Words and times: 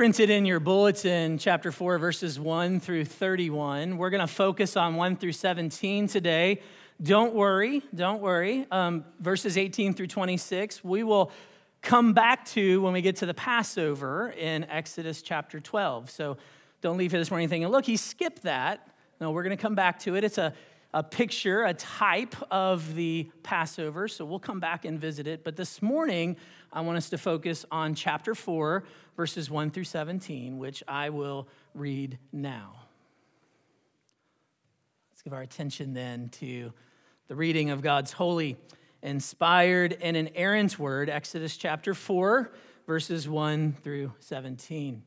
printed 0.00 0.30
in 0.30 0.46
your 0.46 0.60
bulletin, 0.60 1.36
chapter 1.36 1.70
4, 1.70 1.98
verses 1.98 2.40
1 2.40 2.80
through 2.80 3.04
31. 3.04 3.98
We're 3.98 4.08
going 4.08 4.22
to 4.22 4.26
focus 4.26 4.74
on 4.74 4.96
1 4.96 5.16
through 5.16 5.32
17 5.32 6.06
today. 6.06 6.62
Don't 7.02 7.34
worry, 7.34 7.82
don't 7.94 8.22
worry. 8.22 8.66
Um, 8.70 9.04
verses 9.20 9.58
18 9.58 9.92
through 9.92 10.06
26, 10.06 10.82
we 10.82 11.02
will 11.02 11.30
come 11.82 12.14
back 12.14 12.46
to 12.46 12.80
when 12.80 12.94
we 12.94 13.02
get 13.02 13.16
to 13.16 13.26
the 13.26 13.34
Passover 13.34 14.30
in 14.30 14.64
Exodus 14.64 15.20
chapter 15.20 15.60
12. 15.60 16.08
So 16.08 16.38
don't 16.80 16.96
leave 16.96 17.10
here 17.10 17.20
this 17.20 17.30
morning 17.30 17.50
thinking, 17.50 17.68
look, 17.68 17.84
he 17.84 17.98
skipped 17.98 18.44
that. 18.44 18.88
No, 19.20 19.32
we're 19.32 19.42
going 19.42 19.54
to 19.54 19.60
come 19.62 19.74
back 19.74 19.98
to 19.98 20.16
it. 20.16 20.24
It's 20.24 20.38
a, 20.38 20.54
a 20.92 21.02
picture, 21.02 21.64
a 21.64 21.74
type 21.74 22.34
of 22.50 22.94
the 22.94 23.30
Passover. 23.42 24.08
So 24.08 24.24
we'll 24.24 24.38
come 24.40 24.60
back 24.60 24.84
and 24.84 24.98
visit 24.98 25.26
it. 25.26 25.44
But 25.44 25.56
this 25.56 25.80
morning, 25.80 26.36
I 26.72 26.80
want 26.80 26.98
us 26.98 27.10
to 27.10 27.18
focus 27.18 27.64
on 27.70 27.94
chapter 27.94 28.34
4, 28.34 28.84
verses 29.16 29.50
1 29.50 29.70
through 29.70 29.84
17, 29.84 30.58
which 30.58 30.82
I 30.88 31.10
will 31.10 31.48
read 31.74 32.18
now. 32.32 32.74
Let's 35.10 35.22
give 35.22 35.32
our 35.32 35.42
attention 35.42 35.92
then 35.94 36.28
to 36.40 36.72
the 37.28 37.36
reading 37.36 37.70
of 37.70 37.82
God's 37.82 38.12
holy, 38.12 38.56
inspired, 39.02 39.96
and 40.00 40.16
inerrant 40.16 40.78
word, 40.78 41.08
Exodus 41.08 41.56
chapter 41.56 41.94
4, 41.94 42.50
verses 42.86 43.28
1 43.28 43.74
through 43.84 44.12
17. 44.18 45.02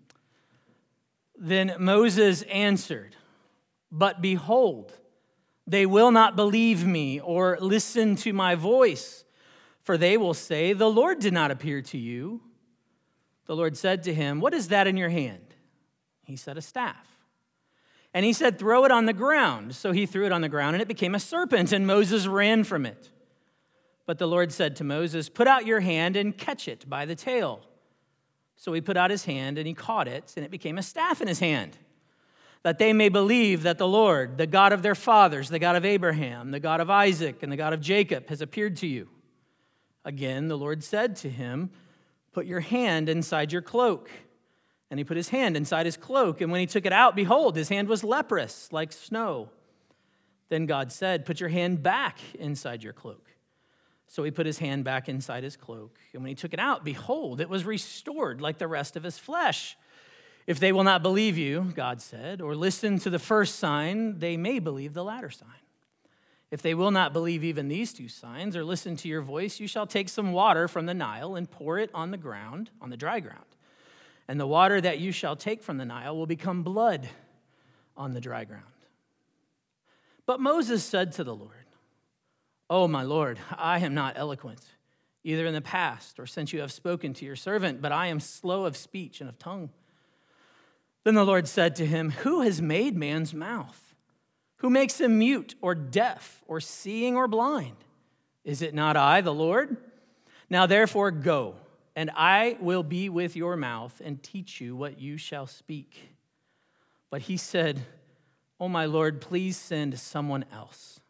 Then 1.37 1.75
Moses 1.79 2.43
answered, 2.43 3.15
But 3.91 4.21
behold, 4.21 4.93
they 5.65 5.85
will 5.85 6.11
not 6.11 6.35
believe 6.35 6.85
me 6.85 7.19
or 7.19 7.57
listen 7.59 8.15
to 8.17 8.33
my 8.33 8.55
voice. 8.55 9.23
For 9.81 9.97
they 9.97 10.17
will 10.17 10.33
say, 10.33 10.73
The 10.73 10.89
Lord 10.89 11.19
did 11.19 11.33
not 11.33 11.51
appear 11.51 11.81
to 11.83 11.97
you. 11.97 12.41
The 13.45 13.55
Lord 13.55 13.77
said 13.77 14.03
to 14.03 14.13
him, 14.13 14.39
What 14.39 14.53
is 14.53 14.69
that 14.69 14.87
in 14.87 14.97
your 14.97 15.09
hand? 15.09 15.55
He 16.23 16.35
said, 16.35 16.57
A 16.57 16.61
staff. 16.61 17.07
And 18.13 18.25
he 18.25 18.33
said, 18.33 18.59
Throw 18.59 18.85
it 18.85 18.91
on 18.91 19.05
the 19.05 19.13
ground. 19.13 19.75
So 19.75 19.91
he 19.91 20.05
threw 20.05 20.25
it 20.25 20.31
on 20.31 20.41
the 20.41 20.49
ground, 20.49 20.75
and 20.75 20.81
it 20.81 20.87
became 20.87 21.15
a 21.15 21.19
serpent, 21.19 21.71
and 21.71 21.85
Moses 21.85 22.27
ran 22.27 22.63
from 22.63 22.85
it. 22.85 23.09
But 24.05 24.19
the 24.19 24.27
Lord 24.27 24.51
said 24.51 24.75
to 24.77 24.83
Moses, 24.83 25.29
Put 25.29 25.47
out 25.47 25.65
your 25.65 25.79
hand 25.79 26.15
and 26.15 26.37
catch 26.37 26.67
it 26.67 26.89
by 26.89 27.05
the 27.05 27.15
tail. 27.15 27.61
So 28.55 28.71
he 28.71 28.81
put 28.81 28.97
out 28.97 29.11
his 29.11 29.25
hand, 29.25 29.57
and 29.57 29.67
he 29.67 29.73
caught 29.73 30.07
it, 30.07 30.33
and 30.35 30.45
it 30.45 30.51
became 30.51 30.77
a 30.77 30.83
staff 30.83 31.21
in 31.21 31.27
his 31.27 31.39
hand, 31.39 31.77
that 32.63 32.79
they 32.79 32.93
may 32.93 33.09
believe 33.09 33.63
that 33.63 33.77
the 33.77 33.87
Lord, 33.87 34.37
the 34.37 34.47
God 34.47 34.73
of 34.73 34.81
their 34.81 34.95
fathers, 34.95 35.49
the 35.49 35.59
God 35.59 35.75
of 35.75 35.85
Abraham, 35.85 36.51
the 36.51 36.59
God 36.59 36.79
of 36.79 36.89
Isaac, 36.89 37.43
and 37.43 37.51
the 37.51 37.57
God 37.57 37.73
of 37.73 37.81
Jacob, 37.81 38.29
has 38.29 38.41
appeared 38.41 38.77
to 38.77 38.87
you. 38.87 39.09
Again, 40.05 40.47
the 40.47 40.57
Lord 40.57 40.83
said 40.83 41.15
to 41.17 41.29
him, 41.29 41.71
Put 42.31 42.45
your 42.45 42.61
hand 42.61 43.09
inside 43.09 43.51
your 43.51 43.61
cloak. 43.61 44.09
And 44.89 44.99
he 44.99 45.03
put 45.03 45.17
his 45.17 45.29
hand 45.29 45.57
inside 45.57 45.85
his 45.85 45.97
cloak, 45.97 46.39
and 46.39 46.51
when 46.51 46.61
he 46.61 46.67
took 46.67 46.85
it 46.85 46.93
out, 46.93 47.15
behold, 47.15 47.55
his 47.55 47.69
hand 47.69 47.87
was 47.87 48.03
leprous, 48.03 48.71
like 48.71 48.91
snow. 48.91 49.49
Then 50.49 50.65
God 50.67 50.91
said, 50.91 51.25
Put 51.25 51.39
your 51.39 51.49
hand 51.49 51.81
back 51.81 52.19
inside 52.35 52.83
your 52.83 52.93
cloak. 52.93 53.27
So 54.07 54.23
he 54.23 54.29
put 54.29 54.45
his 54.45 54.59
hand 54.59 54.83
back 54.83 55.09
inside 55.09 55.43
his 55.43 55.57
cloak, 55.57 55.97
and 56.13 56.21
when 56.21 56.29
he 56.29 56.35
took 56.35 56.53
it 56.53 56.59
out, 56.59 56.85
behold, 56.85 57.41
it 57.41 57.49
was 57.49 57.65
restored 57.65 58.39
like 58.39 58.59
the 58.59 58.67
rest 58.67 58.95
of 58.95 59.01
his 59.01 59.17
flesh. 59.17 59.75
If 60.45 60.59
they 60.59 60.71
will 60.71 60.83
not 60.83 61.01
believe 61.01 61.37
you, 61.37 61.71
God 61.75 62.01
said, 62.01 62.41
or 62.41 62.55
listen 62.55 62.99
to 62.99 63.09
the 63.09 63.19
first 63.19 63.55
sign, 63.59 64.19
they 64.19 64.35
may 64.35 64.59
believe 64.59 64.93
the 64.93 65.03
latter 65.03 65.29
sign. 65.29 65.49
If 66.51 66.61
they 66.61 66.75
will 66.75 66.91
not 66.91 67.13
believe 67.13 67.43
even 67.43 67.67
these 67.67 67.93
two 67.93 68.07
signs 68.07 68.55
or 68.55 68.63
listen 68.63 68.95
to 68.97 69.07
your 69.07 69.21
voice, 69.21 69.59
you 69.59 69.67
shall 69.67 69.87
take 69.87 70.07
some 70.09 70.33
water 70.33 70.67
from 70.67 70.85
the 70.85 70.93
Nile 70.93 71.35
and 71.35 71.49
pour 71.49 71.79
it 71.79 71.89
on 71.93 72.11
the 72.11 72.17
ground, 72.17 72.69
on 72.79 72.89
the 72.89 72.97
dry 72.97 73.19
ground. 73.21 73.39
And 74.27 74.39
the 74.39 74.45
water 74.45 74.79
that 74.79 74.99
you 74.99 75.11
shall 75.11 75.35
take 75.35 75.63
from 75.63 75.77
the 75.77 75.85
Nile 75.85 76.15
will 76.15 76.27
become 76.27 76.61
blood 76.61 77.09
on 77.97 78.13
the 78.13 78.21
dry 78.21 78.43
ground. 78.43 78.65
But 80.25 80.39
Moses 80.39 80.83
said 80.83 81.13
to 81.13 81.23
the 81.23 81.35
Lord, 81.35 81.51
Oh, 82.69 82.87
my 82.87 83.03
Lord, 83.03 83.39
I 83.57 83.79
am 83.79 83.93
not 83.93 84.13
eloquent, 84.15 84.61
either 85.23 85.45
in 85.45 85.53
the 85.53 85.61
past 85.61 86.19
or 86.19 86.25
since 86.25 86.53
you 86.53 86.61
have 86.61 86.71
spoken 86.71 87.13
to 87.15 87.25
your 87.25 87.35
servant, 87.35 87.81
but 87.81 87.91
I 87.91 88.07
am 88.07 88.19
slow 88.19 88.65
of 88.65 88.77
speech 88.77 89.21
and 89.21 89.29
of 89.29 89.39
tongue. 89.39 89.69
Then 91.03 91.15
the 91.15 91.25
Lord 91.25 91.47
said 91.47 91.75
to 91.77 91.85
him, 91.85 92.11
Who 92.11 92.41
has 92.41 92.61
made 92.61 92.95
man's 92.95 93.33
mouth? 93.33 93.95
Who 94.57 94.69
makes 94.69 95.01
him 95.01 95.19
mute 95.19 95.55
or 95.61 95.75
deaf 95.75 96.41
or 96.47 96.61
seeing 96.61 97.15
or 97.17 97.27
blind? 97.27 97.75
Is 98.45 98.61
it 98.61 98.73
not 98.73 98.95
I, 98.95 99.21
the 99.21 99.33
Lord? 99.33 99.77
Now 100.49 100.65
therefore 100.65 101.11
go, 101.11 101.55
and 101.95 102.09
I 102.15 102.57
will 102.61 102.83
be 102.83 103.09
with 103.09 103.35
your 103.35 103.57
mouth 103.57 104.01
and 104.03 104.23
teach 104.23 104.61
you 104.61 104.75
what 104.75 104.99
you 104.99 105.17
shall 105.17 105.47
speak. 105.47 106.15
But 107.09 107.23
he 107.23 107.37
said, 107.37 107.85
Oh, 108.59 108.69
my 108.69 108.85
Lord, 108.85 109.19
please 109.19 109.57
send 109.57 109.99
someone 109.99 110.45
else. 110.53 111.01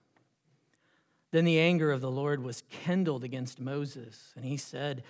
Then 1.31 1.45
the 1.45 1.59
anger 1.59 1.91
of 1.91 2.01
the 2.01 2.11
Lord 2.11 2.43
was 2.43 2.63
kindled 2.69 3.23
against 3.23 3.59
Moses, 3.59 4.33
and 4.35 4.45
he 4.45 4.57
said, 4.57 5.03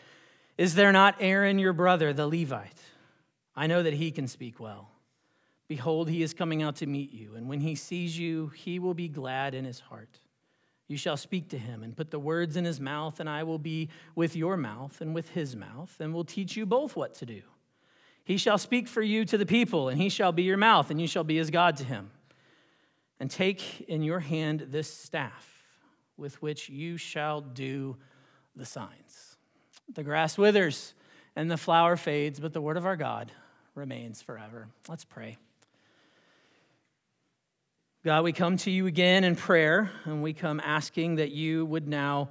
Is 0.58 0.76
there 0.76 0.92
not 0.92 1.16
Aaron 1.20 1.60
your 1.60 1.74
brother, 1.74 2.12
the 2.12 2.28
Levite? 2.28 2.82
I 3.56 3.68
know 3.68 3.84
that 3.84 3.94
he 3.94 4.12
can 4.12 4.28
speak 4.28 4.60
well. 4.60 4.90
Behold, 5.68 6.10
he 6.10 6.22
is 6.22 6.34
coming 6.34 6.62
out 6.62 6.76
to 6.78 6.86
meet 6.86 7.14
you, 7.14 7.36
and 7.36 7.48
when 7.48 7.62
he 7.62 7.76
sees 7.76 8.18
you, 8.18 8.48
he 8.50 8.80
will 8.80 8.94
be 8.94 9.08
glad 9.08 9.54
in 9.54 9.66
his 9.66 9.80
heart. 9.80 10.20
You 10.88 10.98
shall 10.98 11.18
speak 11.18 11.50
to 11.50 11.58
him 11.58 11.82
and 11.84 11.96
put 11.96 12.12
the 12.12 12.20
words 12.20 12.58
in 12.58 12.66
his 12.66 12.80
mouth, 12.80 13.20
and 13.20 13.30
I 13.30 13.44
will 13.44 13.60
be 13.60 13.90
with 14.16 14.36
your 14.36 14.58
mouth 14.58 15.00
and 15.00 15.16
with 15.16 15.30
his 15.30 15.56
mouth, 15.56 15.96
and 16.00 16.14
will 16.14 16.26
teach 16.26 16.58
you 16.58 16.66
both 16.66 16.96
what 16.96 17.16
to 17.16 17.26
do. 17.26 17.42
He 18.26 18.38
shall 18.38 18.58
speak 18.58 18.88
for 18.88 19.02
you 19.02 19.26
to 19.26 19.38
the 19.38 19.46
people, 19.46 19.90
and 19.90 20.02
he 20.02 20.10
shall 20.10 20.32
be 20.32 20.44
your 20.44 20.58
mouth, 20.58 20.92
and 20.92 21.00
you 21.00 21.08
shall 21.08 21.24
be 21.24 21.38
his 21.38 21.50
God 21.50 21.78
to 21.78 21.84
him. 21.84 22.12
And 23.20 23.32
take 23.32 23.82
in 23.88 24.04
your 24.04 24.20
hand 24.20 24.68
this 24.70 24.94
staff 24.94 25.64
with 26.18 26.42
which 26.42 26.70
you 26.70 26.98
shall 26.98 27.42
do 27.42 27.98
the 28.56 28.66
signs. 28.66 29.38
The 29.94 30.04
grass 30.04 30.38
withers 30.38 30.94
and 31.36 31.50
the 31.50 31.58
flower 31.58 31.96
fades, 31.96 32.40
but 32.40 32.54
the 32.54 32.62
word 32.62 32.78
of 32.78 32.86
our 32.86 32.98
God 32.98 33.32
remains 33.76 34.22
forever. 34.22 34.68
Let's 34.88 35.06
pray. 35.06 35.38
God, 38.06 38.24
we 38.24 38.34
come 38.34 38.58
to 38.58 38.72
you 38.72 38.86
again 38.86 39.24
in 39.24 39.36
prayer, 39.36 39.90
and 40.04 40.22
we 40.22 40.34
come 40.34 40.60
asking 40.64 41.16
that 41.16 41.32
you 41.32 41.66
would 41.66 41.88
now 41.88 42.30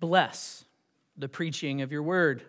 bless 0.00 0.64
the 1.16 1.28
preaching 1.28 1.80
of 1.80 1.90
your 1.90 2.02
word, 2.02 2.42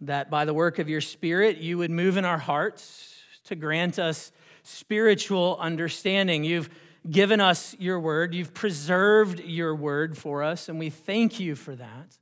that 0.00 0.30
by 0.30 0.44
the 0.44 0.54
work 0.54 0.78
of 0.78 0.88
your 0.88 1.00
Spirit, 1.00 1.58
you 1.58 1.78
would 1.78 1.90
move 1.90 2.16
in 2.16 2.24
our 2.24 2.38
hearts 2.38 3.16
to 3.44 3.56
grant 3.56 3.98
us 3.98 4.30
spiritual 4.62 5.56
understanding. 5.60 6.44
You've 6.44 6.70
given 7.10 7.40
us 7.40 7.76
your 7.78 8.00
word, 8.00 8.34
you've 8.34 8.54
preserved 8.54 9.40
your 9.40 9.74
word 9.74 10.16
for 10.16 10.42
us, 10.42 10.68
and 10.68 10.78
we 10.78 10.90
thank 10.90 11.38
you 11.38 11.54
for 11.54 11.74
that. 11.76 12.16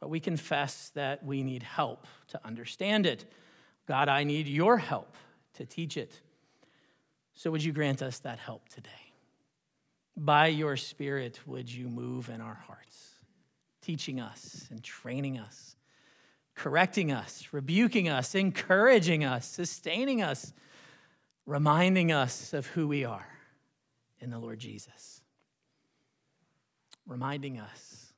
But 0.00 0.10
we 0.10 0.20
confess 0.20 0.90
that 0.94 1.24
we 1.24 1.42
need 1.42 1.62
help 1.62 2.06
to 2.28 2.40
understand 2.44 3.06
it. 3.06 3.24
God, 3.86 4.08
I 4.08 4.24
need 4.24 4.48
your 4.48 4.78
help 4.78 5.14
to 5.54 5.66
teach 5.66 5.96
it. 5.96 6.20
So, 7.34 7.50
would 7.50 7.62
you 7.62 7.72
grant 7.72 8.02
us 8.02 8.20
that 8.20 8.38
help 8.38 8.68
today? 8.68 8.90
By 10.16 10.46
your 10.46 10.76
Spirit, 10.76 11.40
would 11.46 11.70
you 11.70 11.88
move 11.88 12.28
in 12.28 12.40
our 12.40 12.54
hearts, 12.66 13.16
teaching 13.82 14.20
us 14.20 14.68
and 14.70 14.82
training 14.82 15.38
us, 15.38 15.76
correcting 16.54 17.10
us, 17.10 17.48
rebuking 17.52 18.08
us, 18.08 18.34
encouraging 18.34 19.24
us, 19.24 19.46
sustaining 19.46 20.22
us, 20.22 20.52
reminding 21.46 22.12
us 22.12 22.52
of 22.52 22.66
who 22.68 22.86
we 22.86 23.04
are 23.04 23.26
in 24.20 24.30
the 24.30 24.38
Lord 24.38 24.60
Jesus, 24.60 25.20
reminding 27.06 27.58
us 27.58 28.12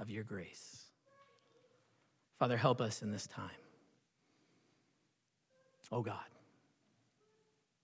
of 0.00 0.10
your 0.10 0.24
grace. 0.24 0.82
Father, 2.38 2.56
help 2.56 2.80
us 2.80 3.02
in 3.02 3.12
this 3.12 3.28
time. 3.28 3.61
Oh 5.92 6.00
God. 6.00 6.16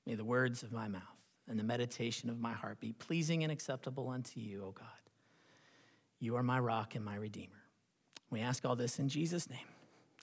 May 0.07 0.15
the 0.15 0.25
words 0.25 0.63
of 0.63 0.73
my 0.73 0.89
mouth 0.89 1.03
and 1.47 1.59
the 1.59 1.65
meditation 1.65 2.31
of 2.31 2.41
my 2.41 2.55
heart 2.55 2.81
be 2.81 2.93
pleasing 2.93 3.43
and 3.43 3.53
acceptable 3.53 4.09
unto 4.09 4.41
you, 4.41 4.65
O 4.65 4.71
God. 4.71 4.87
You 6.19 6.37
are 6.37 6.43
my 6.43 6.59
rock 6.59 6.95
and 6.95 7.05
my 7.05 7.17
redeemer. 7.17 7.63
We 8.31 8.41
ask 8.41 8.65
all 8.65 8.75
this 8.75 8.99
in 8.99 9.11
Jesus' 9.11 9.49
name. 9.51 9.59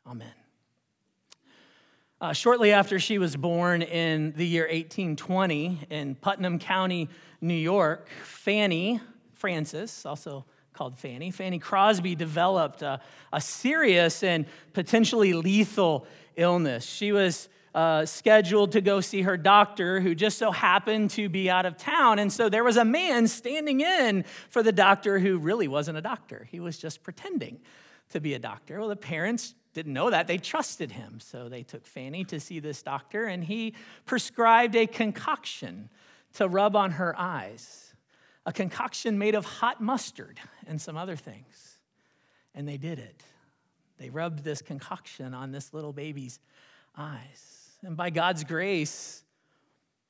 Amen. 0.08 0.34
Uh, 2.20 2.34
shortly 2.34 2.72
after 2.72 2.98
she 2.98 3.20
was 3.20 3.36
born 3.36 3.84
in 3.84 4.34
the 4.36 4.46
year 4.46 4.64
1820 4.64 5.82
in 5.92 6.16
Putnam 6.16 6.58
County, 6.58 7.10
New 7.42 7.54
York, 7.54 8.10
Fanny 8.24 9.00
Frances, 9.34 10.06
also 10.06 10.46
called 10.74 10.98
Fanny, 10.98 11.30
Fanny 11.30 11.60
Crosby 11.60 12.16
developed 12.16 12.82
a, 12.82 13.00
a 13.32 13.40
serious 13.40 14.24
and 14.24 14.46
potentially 14.74 15.34
lethal 15.34 16.08
illness. 16.36 16.86
She 16.86 17.12
was 17.12 17.50
uh, 17.76 18.06
scheduled 18.06 18.72
to 18.72 18.80
go 18.80 19.02
see 19.02 19.24
her 19.24 19.36
doctor 19.36 20.00
who 20.00 20.16
just 20.16 20.38
so 20.38 20.50
happened 20.50 21.10
to 21.12 21.28
be 21.28 21.50
out 21.50 21.66
of 21.66 21.78
town. 21.78 22.20
And 22.20 22.32
so 22.32 22.48
there 22.48 22.64
was 22.64 22.78
a 22.78 22.86
man 22.86 23.28
standing 23.28 23.82
in 23.82 24.24
for 24.50 24.64
the 24.64 24.72
doctor 24.72 25.20
who 25.20 25.38
really 25.38 25.68
wasn't 25.68 25.98
a 25.98 26.02
doctor. 26.02 26.48
He 26.50 26.62
was 26.62 26.78
just 26.78 27.04
pretending 27.04 27.60
to 28.12 28.22
be 28.22 28.34
a 28.34 28.40
doctor. 28.40 28.80
Well, 28.80 28.88
the 28.88 28.96
parents 28.96 29.56
didn't 29.74 29.92
know 29.92 30.10
that. 30.10 30.26
They 30.26 30.38
trusted 30.38 30.90
him. 30.90 31.20
So 31.20 31.50
they 31.50 31.64
took 31.64 31.86
Fanny 31.86 32.24
to 32.26 32.40
see 32.40 32.62
this 32.62 32.82
doctor, 32.82 33.26
and 33.26 33.44
he 33.44 33.74
prescribed 34.06 34.78
a 34.78 34.88
concoction 34.88 35.90
to 36.36 36.48
rub 36.48 36.78
on 36.78 36.92
her 36.92 37.14
eyes, 37.18 37.94
a 38.46 38.54
concoction 38.54 39.18
made 39.18 39.36
of 39.36 39.44
hot 39.44 39.82
mustard 39.82 40.40
and 40.66 40.80
some 40.80 40.96
other 40.96 41.18
things. 41.18 41.78
And 42.54 42.66
they 42.66 42.78
did 42.78 43.00
it. 43.00 43.22
They 43.98 44.10
rubbed 44.10 44.46
this 44.46 44.62
concoction 44.62 45.34
on 45.34 45.52
this 45.52 45.74
little 45.74 45.92
baby's 45.92 46.40
eyes. 46.98 47.55
And 47.86 47.96
by 47.96 48.10
God's 48.10 48.44
grace, 48.44 49.24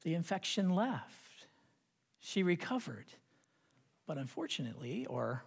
the 0.03 0.13
infection 0.13 0.69
left. 0.69 1.47
She 2.19 2.41
recovered. 2.41 3.05
But 4.07 4.17
unfortunately, 4.17 5.05
or 5.07 5.43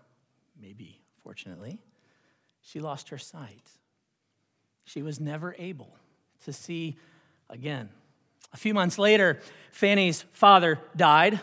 maybe 0.61 1.01
fortunately, 1.23 1.79
she 2.61 2.81
lost 2.81 3.09
her 3.09 3.17
sight. 3.17 3.71
She 4.85 5.03
was 5.03 5.19
never 5.19 5.57
able 5.59 5.97
to 6.45 6.53
see 6.53 6.99
again. 7.49 7.89
A 8.53 8.59
few 8.59 8.75
months 8.75 8.99
later, 8.99 9.41
Fanny's 9.73 10.23
father 10.33 10.79
died. 10.95 11.41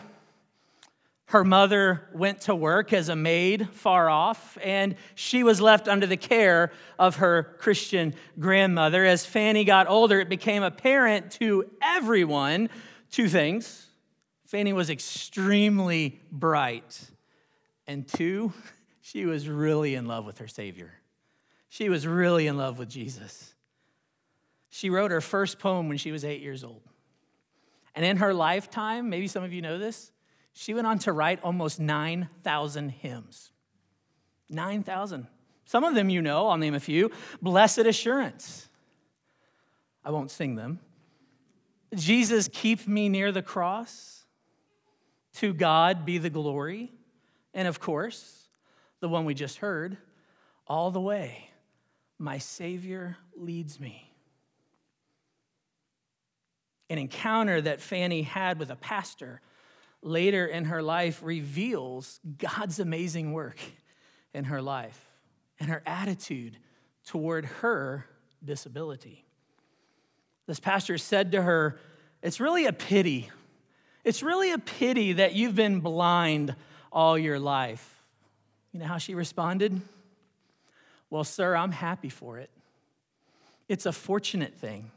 Her 1.26 1.42
mother 1.42 2.08
went 2.12 2.42
to 2.42 2.54
work 2.54 2.92
as 2.92 3.08
a 3.08 3.16
maid 3.16 3.68
far 3.70 4.08
off, 4.08 4.56
and 4.62 4.94
she 5.16 5.42
was 5.42 5.60
left 5.60 5.88
under 5.88 6.06
the 6.06 6.16
care 6.16 6.70
of 7.00 7.16
her 7.16 7.56
Christian 7.58 8.14
grandmother. 8.38 9.04
As 9.04 9.26
Fanny 9.26 9.64
got 9.64 9.88
older, 9.88 10.20
it 10.20 10.28
became 10.28 10.62
apparent 10.62 11.32
to 11.32 11.68
everyone 11.82 12.68
two 13.10 13.28
things. 13.28 13.86
Fanny 14.46 14.72
was 14.72 14.88
extremely 14.88 16.20
bright, 16.30 17.10
and 17.88 18.06
two, 18.06 18.52
she 19.00 19.26
was 19.26 19.48
really 19.48 19.96
in 19.96 20.06
love 20.06 20.24
with 20.26 20.38
her 20.38 20.48
Savior. 20.48 20.92
She 21.68 21.88
was 21.88 22.06
really 22.06 22.46
in 22.46 22.56
love 22.56 22.78
with 22.78 22.88
Jesus. 22.88 23.52
She 24.70 24.90
wrote 24.90 25.10
her 25.10 25.20
first 25.20 25.58
poem 25.58 25.88
when 25.88 25.98
she 25.98 26.12
was 26.12 26.24
eight 26.24 26.40
years 26.40 26.62
old. 26.62 26.82
And 27.96 28.04
in 28.04 28.18
her 28.18 28.32
lifetime, 28.32 29.10
maybe 29.10 29.26
some 29.26 29.42
of 29.42 29.52
you 29.52 29.62
know 29.62 29.78
this, 29.78 30.12
she 30.58 30.72
went 30.72 30.86
on 30.86 30.98
to 31.00 31.12
write 31.12 31.40
almost 31.42 31.78
9,000 31.78 32.88
hymns. 32.88 33.52
9,000. 34.48 35.26
Some 35.66 35.84
of 35.84 35.94
them 35.94 36.08
you 36.08 36.22
know, 36.22 36.48
I'll 36.48 36.56
name 36.56 36.74
a 36.74 36.80
few. 36.80 37.10
Blessed 37.42 37.80
Assurance. 37.80 38.66
I 40.02 40.10
won't 40.10 40.30
sing 40.30 40.54
them. 40.54 40.80
Jesus, 41.94 42.48
keep 42.50 42.88
me 42.88 43.10
near 43.10 43.32
the 43.32 43.42
cross. 43.42 44.24
To 45.34 45.52
God 45.52 46.06
be 46.06 46.16
the 46.16 46.30
glory. 46.30 46.90
And 47.52 47.68
of 47.68 47.78
course, 47.78 48.48
the 49.00 49.10
one 49.10 49.26
we 49.26 49.34
just 49.34 49.58
heard, 49.58 49.98
all 50.66 50.90
the 50.90 51.02
way, 51.02 51.50
my 52.18 52.38
Savior 52.38 53.18
leads 53.36 53.78
me. 53.78 54.10
An 56.88 56.96
encounter 56.96 57.60
that 57.60 57.82
Fanny 57.82 58.22
had 58.22 58.58
with 58.58 58.70
a 58.70 58.76
pastor 58.76 59.42
later 60.06 60.46
in 60.46 60.66
her 60.66 60.82
life 60.82 61.20
reveals 61.22 62.20
God's 62.38 62.78
amazing 62.78 63.32
work 63.32 63.58
in 64.32 64.44
her 64.44 64.62
life 64.62 65.00
and 65.58 65.68
her 65.68 65.82
attitude 65.84 66.56
toward 67.04 67.46
her 67.46 68.06
disability. 68.44 69.24
This 70.46 70.60
pastor 70.60 70.96
said 70.96 71.32
to 71.32 71.42
her, 71.42 71.78
It's 72.22 72.40
really 72.40 72.66
a 72.66 72.72
pity. 72.72 73.30
It's 74.04 74.22
really 74.22 74.52
a 74.52 74.58
pity 74.58 75.14
that 75.14 75.34
you've 75.34 75.56
been 75.56 75.80
blind 75.80 76.54
all 76.92 77.18
your 77.18 77.40
life. 77.40 78.04
You 78.72 78.80
know 78.80 78.86
how 78.86 78.98
she 78.98 79.14
responded? 79.14 79.80
Well, 81.10 81.24
sir, 81.24 81.56
I'm 81.56 81.72
happy 81.72 82.08
for 82.08 82.38
it. 82.38 82.50
It's 83.68 83.86
a 83.86 83.92
fortunate 83.92 84.54
thing. 84.54 84.92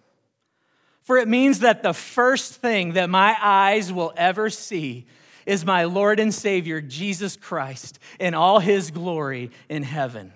For 1.03 1.17
it 1.17 1.27
means 1.27 1.59
that 1.59 1.81
the 1.81 1.93
first 1.93 2.55
thing 2.55 2.93
that 2.93 3.09
my 3.09 3.35
eyes 3.41 3.91
will 3.91 4.13
ever 4.15 4.49
see 4.49 5.07
is 5.45 5.65
my 5.65 5.85
Lord 5.85 6.19
and 6.19 6.33
Savior, 6.33 6.81
Jesus 6.81 7.35
Christ, 7.35 7.97
in 8.19 8.35
all 8.35 8.59
his 8.59 8.91
glory 8.91 9.49
in 9.67 9.81
heaven. 9.81 10.31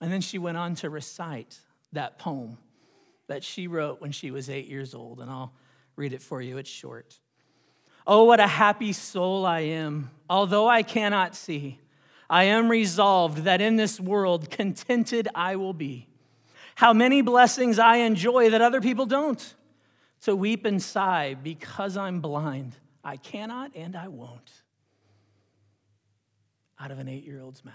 And 0.00 0.12
then 0.12 0.20
she 0.20 0.38
went 0.38 0.56
on 0.56 0.74
to 0.76 0.90
recite 0.90 1.58
that 1.92 2.18
poem 2.18 2.58
that 3.28 3.44
she 3.44 3.68
wrote 3.68 4.00
when 4.00 4.10
she 4.10 4.30
was 4.30 4.50
eight 4.50 4.66
years 4.66 4.94
old, 4.94 5.20
and 5.20 5.30
I'll 5.30 5.52
read 5.94 6.12
it 6.12 6.22
for 6.22 6.40
you. 6.42 6.56
It's 6.56 6.70
short. 6.70 7.18
Oh, 8.06 8.24
what 8.24 8.40
a 8.40 8.46
happy 8.46 8.92
soul 8.92 9.44
I 9.44 9.60
am, 9.60 10.10
although 10.30 10.66
I 10.66 10.82
cannot 10.82 11.36
see. 11.36 11.78
I 12.30 12.44
am 12.44 12.70
resolved 12.70 13.44
that 13.44 13.60
in 13.60 13.76
this 13.76 14.00
world 14.00 14.50
contented 14.50 15.28
I 15.34 15.56
will 15.56 15.74
be 15.74 16.07
how 16.78 16.92
many 16.92 17.22
blessings 17.22 17.80
I 17.80 17.96
enjoy 17.96 18.50
that 18.50 18.62
other 18.62 18.80
people 18.80 19.04
don't. 19.04 19.42
To 20.22 20.36
weep 20.36 20.64
and 20.64 20.80
sigh 20.80 21.34
because 21.34 21.96
I'm 21.96 22.20
blind. 22.20 22.76
I 23.02 23.16
cannot 23.16 23.72
and 23.74 23.96
I 23.96 24.06
won't. 24.06 24.52
Out 26.78 26.92
of 26.92 27.00
an 27.00 27.08
eight 27.08 27.24
year 27.24 27.40
old's 27.40 27.64
mouth. 27.64 27.74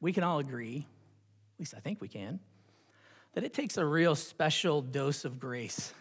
We 0.00 0.12
can 0.12 0.24
all 0.24 0.40
agree, 0.40 0.84
at 1.54 1.60
least 1.60 1.74
I 1.76 1.78
think 1.78 2.00
we 2.00 2.08
can, 2.08 2.40
that 3.34 3.44
it 3.44 3.54
takes 3.54 3.76
a 3.76 3.86
real 3.86 4.16
special 4.16 4.82
dose 4.82 5.24
of 5.24 5.38
grace 5.38 5.94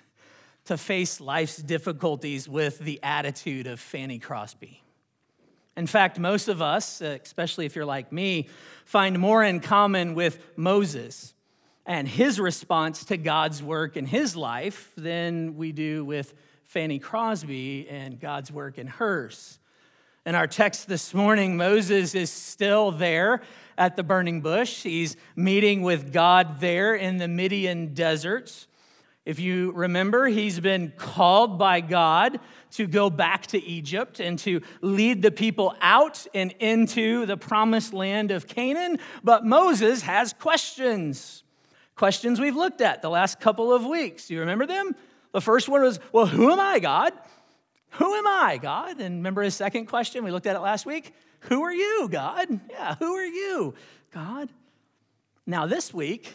to 0.65 0.75
face 0.75 1.21
life's 1.21 1.57
difficulties 1.57 2.49
with 2.49 2.79
the 2.79 2.99
attitude 3.03 3.67
of 3.67 3.79
Fanny 3.79 4.17
Crosby. 4.17 4.81
In 5.77 5.87
fact, 5.87 6.19
most 6.19 6.47
of 6.47 6.61
us, 6.61 7.01
uh, 7.01 7.17
especially 7.23 7.65
if 7.65 7.75
you're 7.75 7.85
like 7.85 8.11
me, 8.11 8.49
find 8.85 9.17
more 9.17 9.43
in 9.43 9.59
common 9.59 10.15
with 10.15 10.39
Moses 10.57 11.33
and 11.85 12.07
his 12.07 12.39
response 12.39 13.05
to 13.05 13.17
God's 13.17 13.63
work 13.63 13.97
in 13.97 14.05
his 14.05 14.35
life 14.35 14.91
than 14.97 15.55
we 15.55 15.71
do 15.71 16.03
with 16.03 16.33
Fanny 16.63 16.99
Crosby 16.99 17.87
and 17.89 18.19
God's 18.19 18.51
work 18.51 18.77
in 18.77 18.87
hers. 18.87 19.59
In 20.25 20.35
our 20.35 20.45
text 20.45 20.87
this 20.87 21.13
morning, 21.13 21.57
Moses 21.57 22.13
is 22.13 22.31
still 22.31 22.91
there 22.91 23.41
at 23.77 23.95
the 23.95 24.03
burning 24.03 24.41
bush. 24.41 24.83
He's 24.83 25.17
meeting 25.35 25.81
with 25.81 26.13
God 26.13 26.59
there 26.59 26.93
in 26.93 27.17
the 27.17 27.27
Midian 27.27 27.93
deserts. 27.93 28.67
If 29.23 29.39
you 29.39 29.71
remember, 29.73 30.25
he's 30.27 30.59
been 30.59 30.93
called 30.97 31.59
by 31.59 31.81
God 31.81 32.39
to 32.71 32.87
go 32.87 33.09
back 33.09 33.45
to 33.47 33.63
Egypt 33.63 34.19
and 34.19 34.39
to 34.39 34.61
lead 34.81 35.21
the 35.21 35.29
people 35.29 35.75
out 35.79 36.25
and 36.33 36.53
into 36.59 37.27
the 37.27 37.37
promised 37.37 37.93
land 37.93 38.31
of 38.31 38.47
Canaan. 38.47 38.97
But 39.23 39.45
Moses 39.45 40.01
has 40.01 40.33
questions. 40.33 41.43
Questions 41.95 42.39
we've 42.39 42.55
looked 42.55 42.81
at 42.81 43.03
the 43.03 43.09
last 43.09 43.39
couple 43.39 43.71
of 43.71 43.85
weeks. 43.85 44.27
Do 44.27 44.33
you 44.33 44.39
remember 44.39 44.65
them? 44.65 44.95
The 45.33 45.41
first 45.41 45.69
one 45.69 45.81
was, 45.83 45.99
Well, 46.11 46.25
who 46.25 46.51
am 46.51 46.59
I, 46.59 46.79
God? 46.79 47.13
Who 47.91 48.15
am 48.15 48.25
I, 48.25 48.57
God? 48.59 48.99
And 48.99 49.17
remember 49.17 49.43
his 49.43 49.53
second 49.53 49.85
question? 49.85 50.23
We 50.23 50.31
looked 50.31 50.47
at 50.47 50.55
it 50.55 50.61
last 50.61 50.85
week. 50.85 51.13
Who 51.41 51.61
are 51.63 51.73
you, 51.73 52.07
God? 52.09 52.59
Yeah, 52.69 52.95
who 52.95 53.13
are 53.15 53.25
you, 53.25 53.75
God? 54.11 54.49
Now, 55.45 55.67
this 55.67 55.93
week, 55.93 56.33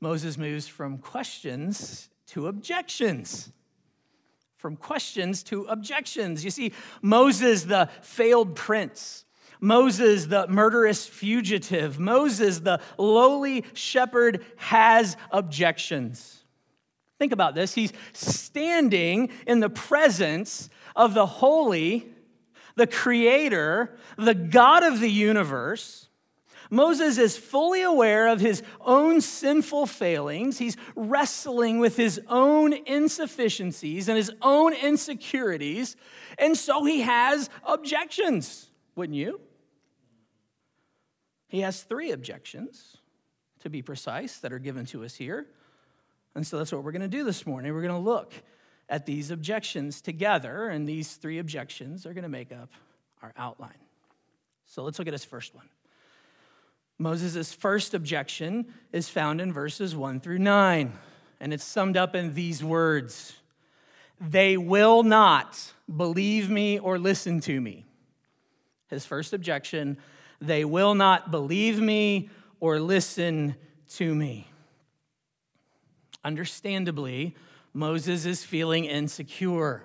Moses 0.00 0.38
moves 0.38 0.66
from 0.66 0.98
questions 0.98 2.08
to 2.28 2.46
objections. 2.46 3.52
From 4.56 4.76
questions 4.76 5.42
to 5.44 5.64
objections. 5.64 6.44
You 6.44 6.50
see, 6.50 6.72
Moses, 7.02 7.64
the 7.64 7.88
failed 8.02 8.56
prince, 8.56 9.24
Moses, 9.60 10.26
the 10.26 10.46
murderous 10.48 11.06
fugitive, 11.06 11.98
Moses, 11.98 12.60
the 12.60 12.80
lowly 12.98 13.64
shepherd, 13.74 14.44
has 14.56 15.16
objections. 15.30 16.44
Think 17.18 17.32
about 17.32 17.54
this. 17.54 17.74
He's 17.74 17.92
standing 18.14 19.30
in 19.46 19.60
the 19.60 19.68
presence 19.68 20.70
of 20.96 21.12
the 21.12 21.26
holy, 21.26 22.08
the 22.76 22.86
creator, 22.86 23.96
the 24.16 24.34
God 24.34 24.82
of 24.82 25.00
the 25.00 25.10
universe 25.10 26.08
Moses 26.70 27.18
is 27.18 27.36
fully 27.36 27.82
aware 27.82 28.28
of 28.28 28.40
his 28.40 28.62
own 28.80 29.20
sinful 29.20 29.86
failings. 29.86 30.56
He's 30.56 30.76
wrestling 30.94 31.80
with 31.80 31.96
his 31.96 32.20
own 32.28 32.72
insufficiencies 32.72 34.08
and 34.08 34.16
his 34.16 34.32
own 34.40 34.72
insecurities. 34.72 35.96
And 36.38 36.56
so 36.56 36.84
he 36.84 37.00
has 37.00 37.50
objections, 37.64 38.70
wouldn't 38.94 39.18
you? 39.18 39.40
He 41.48 41.60
has 41.62 41.82
three 41.82 42.12
objections, 42.12 42.96
to 43.58 43.68
be 43.68 43.82
precise, 43.82 44.38
that 44.38 44.52
are 44.52 44.60
given 44.60 44.86
to 44.86 45.04
us 45.04 45.16
here. 45.16 45.48
And 46.36 46.46
so 46.46 46.58
that's 46.58 46.70
what 46.70 46.84
we're 46.84 46.92
going 46.92 47.02
to 47.02 47.08
do 47.08 47.24
this 47.24 47.44
morning. 47.44 47.74
We're 47.74 47.82
going 47.82 47.92
to 47.92 47.98
look 47.98 48.32
at 48.88 49.06
these 49.06 49.32
objections 49.32 50.00
together, 50.00 50.68
and 50.68 50.88
these 50.88 51.16
three 51.16 51.38
objections 51.38 52.06
are 52.06 52.14
going 52.14 52.22
to 52.22 52.28
make 52.28 52.52
up 52.52 52.70
our 53.22 53.32
outline. 53.36 53.78
So 54.66 54.84
let's 54.84 55.00
look 55.00 55.08
at 55.08 55.14
his 55.14 55.24
first 55.24 55.52
one. 55.52 55.68
Moses' 57.00 57.54
first 57.54 57.94
objection 57.94 58.66
is 58.92 59.08
found 59.08 59.40
in 59.40 59.54
verses 59.54 59.96
1 59.96 60.20
through 60.20 60.38
9, 60.38 60.92
and 61.40 61.52
it's 61.54 61.64
summed 61.64 61.96
up 61.96 62.14
in 62.14 62.34
these 62.34 62.62
words 62.62 63.32
They 64.20 64.58
will 64.58 65.02
not 65.02 65.72
believe 65.96 66.50
me 66.50 66.78
or 66.78 66.98
listen 66.98 67.40
to 67.40 67.58
me. 67.58 67.86
His 68.88 69.06
first 69.06 69.32
objection 69.32 69.96
They 70.42 70.62
will 70.62 70.94
not 70.94 71.30
believe 71.30 71.80
me 71.80 72.28
or 72.60 72.78
listen 72.78 73.56
to 73.94 74.14
me. 74.14 74.50
Understandably, 76.22 77.34
Moses 77.72 78.26
is 78.26 78.44
feeling 78.44 78.84
insecure 78.84 79.84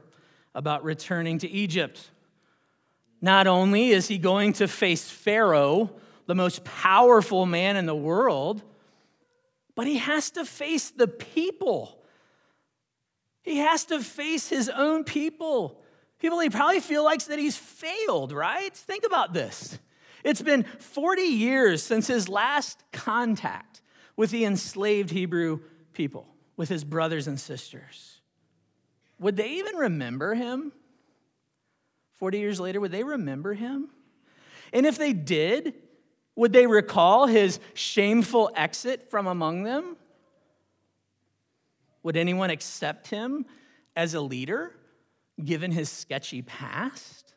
about 0.53 0.83
returning 0.83 1.37
to 1.39 1.49
Egypt. 1.49 2.09
Not 3.21 3.47
only 3.47 3.91
is 3.91 4.09
he 4.09 4.17
going 4.17 4.51
to 4.53 4.67
face 4.67 5.09
Pharaoh, 5.09 5.91
the 6.25 6.35
most 6.35 6.63
powerful 6.63 7.45
man 7.45 7.77
in 7.77 7.85
the 7.85 7.95
world, 7.95 8.63
but 9.75 9.87
he 9.87 9.97
has 9.97 10.31
to 10.31 10.45
face 10.45 10.89
the 10.89 11.07
people. 11.07 12.01
He 13.43 13.57
has 13.57 13.85
to 13.85 14.01
face 14.01 14.49
his 14.49 14.69
own 14.69 15.03
people. 15.03 15.81
People 16.19 16.39
he 16.39 16.49
probably 16.49 16.79
feel 16.79 17.03
like 17.03 17.23
that 17.25 17.37
he's 17.37 17.57
failed, 17.57 18.31
right? 18.31 18.73
Think 18.73 19.05
about 19.05 19.33
this. 19.33 19.77
It's 20.23 20.41
been 20.41 20.63
40 20.63 21.21
years 21.21 21.83
since 21.83 22.07
his 22.07 22.27
last 22.27 22.83
contact 22.91 23.81
with 24.15 24.31
the 24.31 24.45
enslaved 24.45 25.11
Hebrew 25.11 25.59
people, 25.93 26.27
with 26.57 26.69
his 26.69 26.83
brothers 26.83 27.27
and 27.27 27.39
sisters. 27.39 28.21
Would 29.19 29.37
they 29.37 29.51
even 29.51 29.75
remember 29.75 30.33
him? 30.33 30.71
40 32.15 32.39
years 32.39 32.59
later, 32.59 32.79
would 32.79 32.91
they 32.91 33.03
remember 33.03 33.53
him? 33.53 33.89
And 34.73 34.85
if 34.85 34.97
they 34.97 35.13
did, 35.13 35.75
would 36.35 36.53
they 36.53 36.67
recall 36.67 37.27
his 37.27 37.59
shameful 37.73 38.51
exit 38.55 39.09
from 39.09 39.27
among 39.27 39.63
them? 39.63 39.95
Would 42.03 42.17
anyone 42.17 42.49
accept 42.49 43.07
him 43.07 43.45
as 43.95 44.13
a 44.13 44.21
leader, 44.21 44.71
given 45.43 45.71
his 45.71 45.89
sketchy 45.89 46.41
past? 46.41 47.33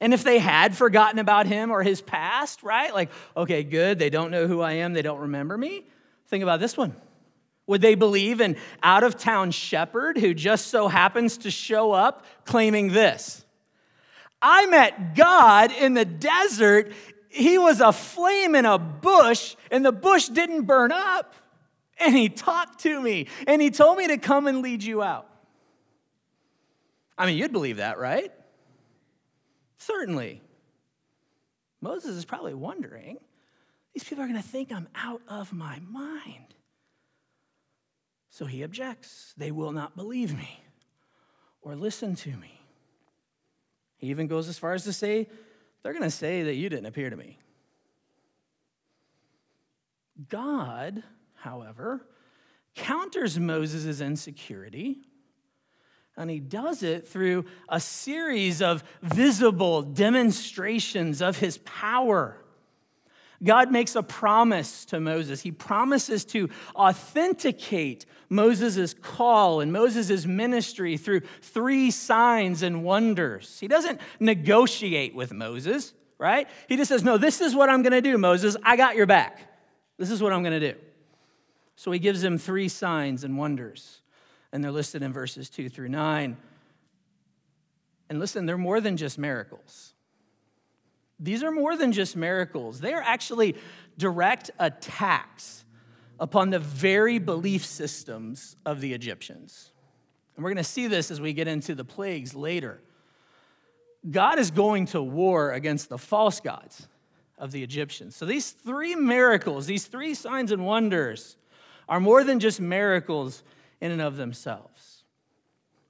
And 0.00 0.12
if 0.12 0.22
they 0.22 0.38
had 0.38 0.76
forgotten 0.76 1.18
about 1.18 1.46
him 1.46 1.70
or 1.70 1.82
his 1.82 2.02
past, 2.02 2.62
right? 2.62 2.92
Like, 2.94 3.10
okay, 3.36 3.64
good, 3.64 3.98
they 3.98 4.10
don't 4.10 4.30
know 4.30 4.46
who 4.46 4.60
I 4.60 4.72
am, 4.74 4.92
they 4.92 5.02
don't 5.02 5.20
remember 5.20 5.56
me. 5.56 5.84
Think 6.26 6.42
about 6.42 6.60
this 6.60 6.76
one. 6.76 6.94
Would 7.66 7.80
they 7.80 7.94
believe 7.94 8.40
an 8.40 8.56
out 8.82 9.04
of 9.04 9.16
town 9.16 9.50
shepherd 9.50 10.18
who 10.18 10.34
just 10.34 10.68
so 10.68 10.88
happens 10.88 11.38
to 11.38 11.50
show 11.50 11.92
up 11.92 12.26
claiming 12.44 12.92
this? 12.92 13.44
I 14.42 14.66
met 14.66 15.14
God 15.14 15.72
in 15.72 15.94
the 15.94 16.04
desert 16.04 16.92
he 17.34 17.58
was 17.58 17.80
a 17.80 17.92
flame 17.92 18.54
in 18.54 18.64
a 18.64 18.78
bush, 18.78 19.56
and 19.70 19.84
the 19.84 19.92
bush 19.92 20.28
didn't 20.28 20.62
burn 20.62 20.92
up. 20.92 21.34
And 21.98 22.16
he 22.16 22.28
talked 22.28 22.80
to 22.80 23.00
me, 23.00 23.28
and 23.46 23.60
he 23.60 23.70
told 23.70 23.98
me 23.98 24.06
to 24.08 24.18
come 24.18 24.46
and 24.46 24.62
lead 24.62 24.82
you 24.82 25.02
out. 25.02 25.28
I 27.18 27.26
mean, 27.26 27.36
you'd 27.36 27.52
believe 27.52 27.78
that, 27.78 27.98
right? 27.98 28.32
Certainly. 29.78 30.42
Moses 31.80 32.16
is 32.16 32.24
probably 32.24 32.54
wondering 32.54 33.18
these 33.92 34.04
people 34.04 34.24
are 34.24 34.26
going 34.26 34.40
to 34.40 34.48
think 34.48 34.72
I'm 34.72 34.88
out 34.94 35.22
of 35.28 35.52
my 35.52 35.80
mind. 35.80 36.54
So 38.30 38.46
he 38.46 38.62
objects. 38.62 39.34
They 39.36 39.50
will 39.50 39.72
not 39.72 39.96
believe 39.96 40.36
me 40.36 40.60
or 41.62 41.76
listen 41.76 42.16
to 42.16 42.30
me. 42.30 42.60
He 43.96 44.08
even 44.08 44.26
goes 44.26 44.48
as 44.48 44.58
far 44.58 44.72
as 44.74 44.84
to 44.84 44.92
say, 44.92 45.28
they're 45.84 45.92
going 45.92 46.02
to 46.02 46.10
say 46.10 46.44
that 46.44 46.54
you 46.54 46.68
didn't 46.68 46.86
appear 46.86 47.10
to 47.10 47.16
me. 47.16 47.38
God, 50.28 51.02
however, 51.34 52.06
counters 52.74 53.38
Moses' 53.38 54.00
insecurity, 54.00 55.02
and 56.16 56.30
he 56.30 56.40
does 56.40 56.82
it 56.82 57.06
through 57.06 57.44
a 57.68 57.78
series 57.80 58.62
of 58.62 58.82
visible 59.02 59.82
demonstrations 59.82 61.20
of 61.20 61.38
his 61.38 61.58
power. 61.58 62.43
God 63.44 63.70
makes 63.70 63.94
a 63.94 64.02
promise 64.02 64.84
to 64.86 65.00
Moses. 65.00 65.42
He 65.42 65.52
promises 65.52 66.24
to 66.26 66.48
authenticate 66.74 68.06
Moses' 68.28 68.94
call 68.94 69.60
and 69.60 69.72
Moses' 69.72 70.26
ministry 70.26 70.96
through 70.96 71.20
three 71.42 71.90
signs 71.90 72.62
and 72.62 72.82
wonders. 72.82 73.60
He 73.60 73.68
doesn't 73.68 74.00
negotiate 74.18 75.14
with 75.14 75.32
Moses, 75.32 75.92
right? 76.18 76.48
He 76.68 76.76
just 76.76 76.88
says, 76.88 77.04
No, 77.04 77.18
this 77.18 77.40
is 77.40 77.54
what 77.54 77.68
I'm 77.68 77.82
going 77.82 77.92
to 77.92 78.02
do, 78.02 78.18
Moses. 78.18 78.56
I 78.62 78.76
got 78.76 78.96
your 78.96 79.06
back. 79.06 79.40
This 79.98 80.10
is 80.10 80.22
what 80.22 80.32
I'm 80.32 80.42
going 80.42 80.58
to 80.60 80.72
do. 80.72 80.78
So 81.76 81.90
he 81.90 81.98
gives 81.98 82.22
him 82.22 82.38
three 82.38 82.68
signs 82.68 83.24
and 83.24 83.36
wonders, 83.36 84.00
and 84.52 84.62
they're 84.62 84.72
listed 84.72 85.02
in 85.02 85.12
verses 85.12 85.50
two 85.50 85.68
through 85.68 85.88
nine. 85.88 86.36
And 88.08 88.20
listen, 88.20 88.46
they're 88.46 88.58
more 88.58 88.80
than 88.80 88.96
just 88.96 89.18
miracles. 89.18 89.93
These 91.20 91.42
are 91.42 91.50
more 91.50 91.76
than 91.76 91.92
just 91.92 92.16
miracles, 92.16 92.80
they 92.80 92.92
are 92.92 93.02
actually 93.02 93.56
direct 93.96 94.50
attacks 94.58 95.64
upon 96.18 96.50
the 96.50 96.58
very 96.58 97.18
belief 97.18 97.64
systems 97.64 98.56
of 98.64 98.80
the 98.80 98.92
Egyptians. 98.92 99.72
And 100.36 100.44
we're 100.44 100.50
going 100.50 100.64
to 100.64 100.64
see 100.64 100.86
this 100.86 101.10
as 101.10 101.20
we 101.20 101.32
get 101.32 101.48
into 101.48 101.74
the 101.74 101.84
plagues 101.84 102.34
later. 102.34 102.80
God 104.10 104.38
is 104.38 104.50
going 104.50 104.86
to 104.86 105.02
war 105.02 105.52
against 105.52 105.88
the 105.88 105.98
false 105.98 106.40
gods 106.40 106.88
of 107.38 107.52
the 107.52 107.62
Egyptians. 107.62 108.16
So 108.16 108.26
these 108.26 108.50
three 108.50 108.94
miracles, 108.94 109.66
these 109.66 109.86
three 109.86 110.14
signs 110.14 110.52
and 110.52 110.64
wonders, 110.66 111.36
are 111.88 112.00
more 112.00 112.24
than 112.24 112.40
just 112.40 112.60
miracles 112.60 113.42
in 113.80 113.90
and 113.90 114.00
of 114.00 114.16
themselves. 114.16 115.04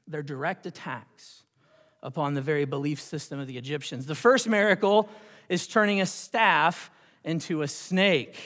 They're 0.07 0.23
direct 0.23 0.67
attacks 0.67 1.44
upon 2.05 2.35
the 2.35 2.43
very 2.43 2.67
belief 2.67 3.01
system 3.01 3.41
of 3.41 3.49
the 3.49 3.57
Egyptians. 3.59 4.07
The 4.07 4.15
first 4.15 4.47
miracle 4.47 5.09
is 5.49 5.67
turning 5.67 6.01
a 6.01 6.07
staff 6.07 6.91
into 7.25 7.63
a 7.63 7.69
snake. 7.69 8.39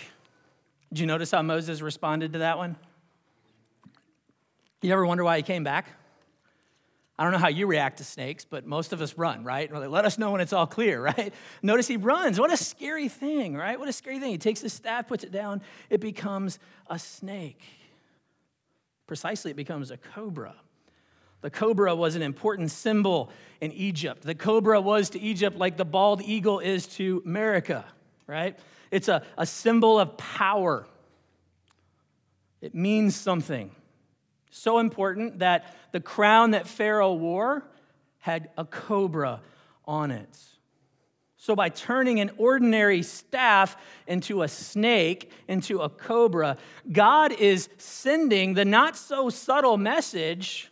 Did 0.90 1.00
you 1.00 1.06
notice 1.06 1.32
how 1.32 1.42
Moses 1.42 1.82
responded 1.82 2.32
to 2.34 2.38
that 2.38 2.56
one? 2.56 2.76
You 4.80 4.92
ever 4.92 5.04
wonder 5.04 5.24
why 5.24 5.36
he 5.36 5.42
came 5.42 5.64
back? 5.64 5.86
I 7.18 7.24
don't 7.24 7.32
know 7.32 7.38
how 7.38 7.48
you 7.48 7.66
react 7.66 7.98
to 7.98 8.04
snakes, 8.04 8.44
but 8.44 8.64
most 8.64 8.92
of 8.92 9.02
us 9.02 9.18
run, 9.18 9.42
right? 9.42 9.72
Like, 9.72 9.88
let 9.88 10.04
us 10.04 10.18
know 10.18 10.30
when 10.30 10.40
it's 10.40 10.52
all 10.52 10.68
clear, 10.68 11.02
right? 11.02 11.34
Notice 11.60 11.88
he 11.88 11.96
runs. 11.96 12.38
What 12.38 12.52
a 12.52 12.56
scary 12.56 13.08
thing, 13.08 13.56
right? 13.56 13.78
What 13.78 13.88
a 13.88 13.92
scary 13.92 14.20
thing. 14.20 14.30
He 14.30 14.38
takes 14.38 14.60
his 14.60 14.72
staff, 14.72 15.08
puts 15.08 15.24
it 15.24 15.32
down, 15.32 15.62
it 15.90 16.00
becomes 16.00 16.60
a 16.86 16.98
snake. 16.98 17.60
Precisely, 19.08 19.50
it 19.50 19.56
becomes 19.56 19.90
a 19.90 19.96
cobra. 19.96 20.54
The 21.40 21.50
cobra 21.50 21.94
was 21.94 22.16
an 22.16 22.22
important 22.22 22.70
symbol 22.70 23.30
in 23.60 23.72
Egypt. 23.72 24.22
The 24.22 24.34
cobra 24.34 24.80
was 24.80 25.10
to 25.10 25.20
Egypt 25.20 25.56
like 25.56 25.76
the 25.76 25.84
bald 25.84 26.22
eagle 26.22 26.58
is 26.58 26.86
to 26.96 27.22
America, 27.24 27.84
right? 28.26 28.58
It's 28.90 29.08
a, 29.08 29.22
a 29.36 29.46
symbol 29.46 29.98
of 30.00 30.16
power. 30.16 30.86
It 32.60 32.74
means 32.74 33.14
something. 33.14 33.70
So 34.50 34.78
important 34.78 35.40
that 35.40 35.76
the 35.92 36.00
crown 36.00 36.52
that 36.52 36.66
Pharaoh 36.66 37.14
wore 37.14 37.62
had 38.18 38.50
a 38.56 38.64
cobra 38.64 39.40
on 39.86 40.10
it. 40.10 40.36
So, 41.40 41.54
by 41.54 41.68
turning 41.68 42.18
an 42.18 42.32
ordinary 42.36 43.02
staff 43.02 43.76
into 44.08 44.42
a 44.42 44.48
snake, 44.48 45.30
into 45.46 45.80
a 45.80 45.88
cobra, 45.88 46.56
God 46.90 47.30
is 47.32 47.68
sending 47.78 48.54
the 48.54 48.64
not 48.64 48.96
so 48.96 49.30
subtle 49.30 49.76
message 49.76 50.70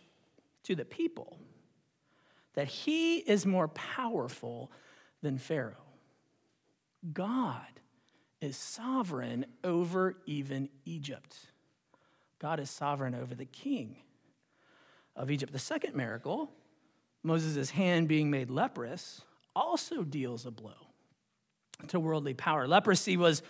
to 0.67 0.75
the 0.75 0.85
people 0.85 1.39
that 2.53 2.67
he 2.67 3.17
is 3.17 3.45
more 3.45 3.69
powerful 3.69 4.69
than 5.21 5.37
Pharaoh. 5.37 5.75
God 7.13 7.61
is 8.41 8.57
sovereign 8.57 9.45
over 9.63 10.17
even 10.25 10.67
Egypt. 10.83 11.37
God 12.39 12.59
is 12.59 12.69
sovereign 12.69 13.15
over 13.15 13.33
the 13.33 13.45
king 13.45 13.95
of 15.15 15.31
Egypt. 15.31 15.53
The 15.53 15.59
second 15.59 15.95
miracle, 15.95 16.51
Moses' 17.23 17.69
hand 17.69 18.09
being 18.09 18.29
made 18.29 18.49
leprous, 18.49 19.21
also 19.55 20.03
deals 20.03 20.45
a 20.45 20.51
blow 20.51 20.73
to 21.87 21.99
worldly 21.99 22.33
power. 22.33 22.67
Leprosy 22.67 23.15
was 23.15 23.41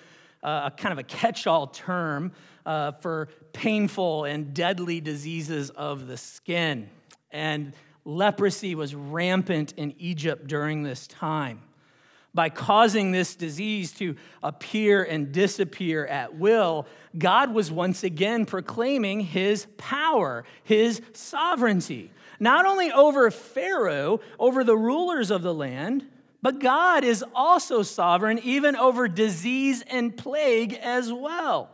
uh, 0.43 0.69
a 0.71 0.71
kind 0.71 0.93
of 0.93 0.99
a 0.99 1.03
catch 1.03 1.47
all 1.47 1.65
term 1.65 2.31
uh, 2.65 2.91
for 2.91 3.29
painful 3.53 4.25
and 4.25 4.53
deadly 4.53 5.01
diseases 5.01 5.71
of 5.71 6.05
the 6.05 6.17
skin. 6.17 6.89
And 7.37 7.73
leprosy 8.03 8.73
was 8.73 8.95
rampant 8.95 9.75
in 9.77 9.93
Egypt 9.99 10.47
during 10.47 10.81
this 10.81 11.05
time. 11.05 11.61
By 12.33 12.49
causing 12.49 13.11
this 13.11 13.35
disease 13.35 13.91
to 13.93 14.15
appear 14.41 15.03
and 15.03 15.31
disappear 15.31 16.03
at 16.07 16.35
will, 16.35 16.87
God 17.15 17.53
was 17.53 17.71
once 17.71 18.03
again 18.03 18.47
proclaiming 18.47 19.19
his 19.19 19.67
power, 19.77 20.45
his 20.63 20.99
sovereignty, 21.13 22.11
not 22.39 22.65
only 22.65 22.91
over 22.91 23.29
Pharaoh, 23.29 24.19
over 24.39 24.63
the 24.63 24.77
rulers 24.77 25.29
of 25.29 25.43
the 25.43 25.53
land, 25.53 26.07
but 26.41 26.59
God 26.59 27.03
is 27.03 27.23
also 27.35 27.83
sovereign 27.83 28.39
even 28.39 28.75
over 28.75 29.07
disease 29.07 29.83
and 29.87 30.17
plague 30.17 30.73
as 30.73 31.13
well. 31.13 31.69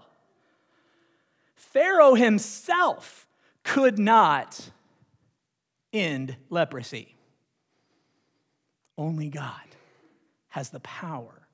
Pharaoh 1.55 2.15
himself 2.15 3.27
could 3.63 3.98
not 3.98 4.72
end 5.93 6.35
leprosy. 6.50 7.15
Only 8.97 9.29
God 9.29 9.53
has 10.50 10.69
the 10.69 10.79
power 10.81 11.47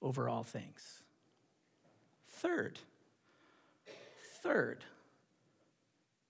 over 0.00 0.28
all 0.28 0.42
things. 0.42 1.02
Third, 2.28 2.78
third, 4.42 4.84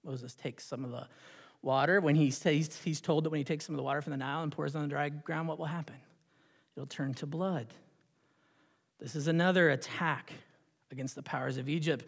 Moses 0.04 0.34
takes 0.34 0.64
some 0.64 0.84
of 0.84 0.90
the 0.90 1.06
water. 1.62 2.00
When 2.00 2.14
he 2.14 2.30
says, 2.30 2.80
he's 2.84 3.00
told 3.00 3.24
that 3.24 3.30
when 3.30 3.38
he 3.38 3.44
takes 3.44 3.66
some 3.66 3.74
of 3.74 3.78
the 3.78 3.82
water 3.82 4.02
from 4.02 4.10
the 4.10 4.16
Nile 4.16 4.42
and 4.42 4.52
pours 4.52 4.74
it 4.74 4.78
on 4.78 4.84
the 4.84 4.88
dry 4.88 5.08
ground, 5.08 5.48
what 5.48 5.58
will 5.58 5.66
happen? 5.66 5.96
It'll 6.76 6.86
turn 6.86 7.14
to 7.14 7.26
blood. 7.26 7.68
This 9.00 9.14
is 9.16 9.26
another 9.28 9.70
attack 9.70 10.32
against 10.90 11.14
the 11.14 11.22
powers 11.22 11.56
of 11.56 11.68
Egypt, 11.68 12.04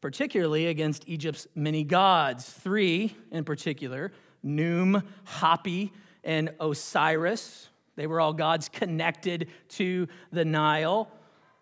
particularly 0.00 0.66
against 0.66 1.08
Egypt's 1.08 1.46
many 1.54 1.84
gods. 1.84 2.48
Three 2.48 3.16
in 3.30 3.44
particular 3.44 4.12
Khnum, 4.46 5.02
Hapi, 5.38 5.90
and 6.22 6.50
Osiris. 6.60 7.68
They 7.96 8.06
were 8.06 8.20
all 8.20 8.32
gods 8.32 8.68
connected 8.68 9.48
to 9.70 10.06
the 10.30 10.44
Nile. 10.44 11.10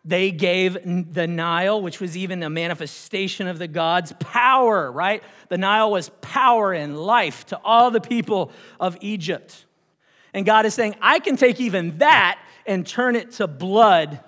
They 0.04 0.32
gave 0.32 0.76
the 1.14 1.26
Nile, 1.26 1.80
which 1.80 2.00
was 2.00 2.16
even 2.16 2.42
a 2.42 2.50
manifestation 2.50 3.46
of 3.46 3.58
the 3.58 3.68
gods, 3.68 4.12
power, 4.20 4.92
right? 4.92 5.22
The 5.48 5.56
Nile 5.56 5.90
was 5.90 6.10
power 6.20 6.72
and 6.72 6.98
life 6.98 7.46
to 7.46 7.60
all 7.64 7.90
the 7.90 8.00
people 8.00 8.52
of 8.78 8.98
Egypt. 9.00 9.64
And 10.34 10.44
God 10.44 10.66
is 10.66 10.74
saying, 10.74 10.96
I 11.00 11.20
can 11.20 11.36
take 11.36 11.60
even 11.60 11.98
that 11.98 12.38
and 12.66 12.86
turn 12.86 13.16
it 13.16 13.30
to 13.32 13.46
blood 13.46 14.20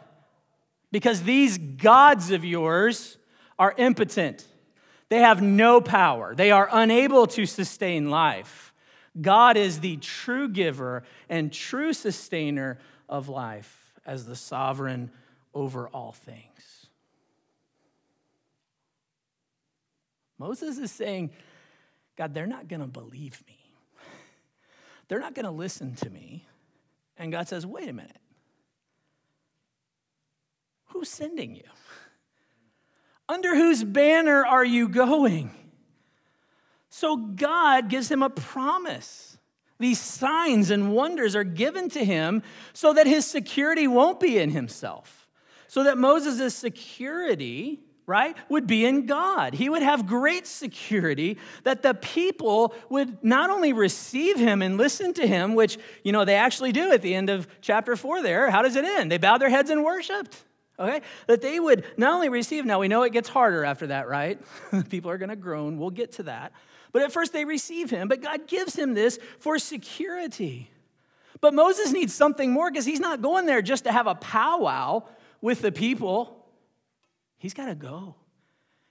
because 0.92 1.22
these 1.24 1.58
gods 1.58 2.30
of 2.30 2.44
yours 2.44 3.18
are 3.58 3.74
impotent. 3.76 4.46
They 5.08 5.18
have 5.18 5.40
no 5.40 5.80
power, 5.80 6.34
they 6.34 6.50
are 6.50 6.68
unable 6.70 7.26
to 7.28 7.46
sustain 7.46 8.10
life. 8.10 8.72
God 9.18 9.56
is 9.56 9.80
the 9.80 9.96
true 9.96 10.48
giver 10.48 11.02
and 11.28 11.50
true 11.50 11.92
sustainer 11.94 12.78
of 13.08 13.28
life 13.30 13.94
as 14.04 14.26
the 14.26 14.36
sovereign 14.36 15.10
over 15.54 15.88
all 15.88 16.12
things. 16.12 16.86
Moses 20.38 20.76
is 20.76 20.92
saying, 20.92 21.30
God, 22.16 22.34
they're 22.34 22.46
not 22.46 22.68
going 22.68 22.80
to 22.80 22.86
believe 22.86 23.42
me. 23.46 23.58
They're 25.08 25.20
not 25.20 25.34
going 25.34 25.46
to 25.46 25.50
listen 25.50 25.94
to 25.96 26.10
me. 26.10 26.44
And 27.16 27.32
God 27.32 27.48
says, 27.48 27.64
wait 27.64 27.88
a 27.88 27.92
minute. 27.92 28.20
Who's 30.88 31.08
sending 31.08 31.54
you? 31.54 31.62
Under 33.28 33.54
whose 33.54 33.82
banner 33.82 34.44
are 34.44 34.64
you 34.64 34.88
going? 34.88 35.50
So 36.88 37.16
God 37.16 37.88
gives 37.88 38.10
him 38.10 38.22
a 38.22 38.30
promise. 38.30 39.38
These 39.78 40.00
signs 40.00 40.70
and 40.70 40.92
wonders 40.92 41.36
are 41.36 41.44
given 41.44 41.88
to 41.90 42.04
him 42.04 42.42
so 42.72 42.92
that 42.94 43.06
his 43.06 43.26
security 43.26 43.86
won't 43.86 44.20
be 44.20 44.38
in 44.38 44.50
himself 44.50 45.26
so 45.68 45.84
that 45.84 45.98
Moses' 45.98 46.54
security, 46.54 47.80
right, 48.06 48.36
would 48.48 48.66
be 48.66 48.84
in 48.84 49.06
God. 49.06 49.54
He 49.54 49.68
would 49.68 49.82
have 49.82 50.06
great 50.06 50.46
security 50.46 51.38
that 51.64 51.82
the 51.82 51.94
people 51.94 52.74
would 52.88 53.22
not 53.22 53.50
only 53.50 53.72
receive 53.72 54.38
him 54.38 54.62
and 54.62 54.76
listen 54.76 55.12
to 55.14 55.26
him, 55.26 55.54
which, 55.54 55.78
you 56.04 56.12
know, 56.12 56.24
they 56.24 56.36
actually 56.36 56.72
do 56.72 56.92
at 56.92 57.02
the 57.02 57.14
end 57.14 57.30
of 57.30 57.46
chapter 57.60 57.96
four 57.96 58.22
there. 58.22 58.50
How 58.50 58.62
does 58.62 58.76
it 58.76 58.84
end? 58.84 59.10
They 59.10 59.18
bowed 59.18 59.38
their 59.38 59.50
heads 59.50 59.70
and 59.70 59.84
worshiped. 59.84 60.44
Okay? 60.78 61.00
That 61.26 61.40
they 61.40 61.58
would 61.58 61.84
not 61.96 62.14
only 62.14 62.28
receive, 62.28 62.64
now 62.64 62.80
we 62.80 62.88
know 62.88 63.02
it 63.02 63.12
gets 63.12 63.28
harder 63.28 63.64
after 63.64 63.88
that, 63.88 64.08
right? 64.08 64.40
people 64.90 65.10
are 65.10 65.18
going 65.18 65.30
to 65.30 65.36
groan. 65.36 65.78
We'll 65.78 65.90
get 65.90 66.12
to 66.12 66.24
that. 66.24 66.52
But 66.92 67.02
at 67.02 67.12
first 67.12 67.32
they 67.32 67.44
receive 67.44 67.90
him, 67.90 68.08
but 68.08 68.22
God 68.22 68.46
gives 68.46 68.76
him 68.76 68.94
this 68.94 69.18
for 69.38 69.58
security. 69.58 70.70
But 71.40 71.54
Moses 71.54 71.92
needs 71.92 72.14
something 72.14 72.50
more 72.50 72.70
because 72.70 72.86
he's 72.86 73.00
not 73.00 73.22
going 73.22 73.46
there 73.46 73.62
just 73.62 73.84
to 73.84 73.92
have 73.92 74.06
a 74.06 74.14
powwow 74.14 75.02
with 75.40 75.60
the 75.60 75.72
people, 75.72 76.46
he's 77.36 77.54
got 77.54 77.66
to 77.66 77.74
go 77.74 78.14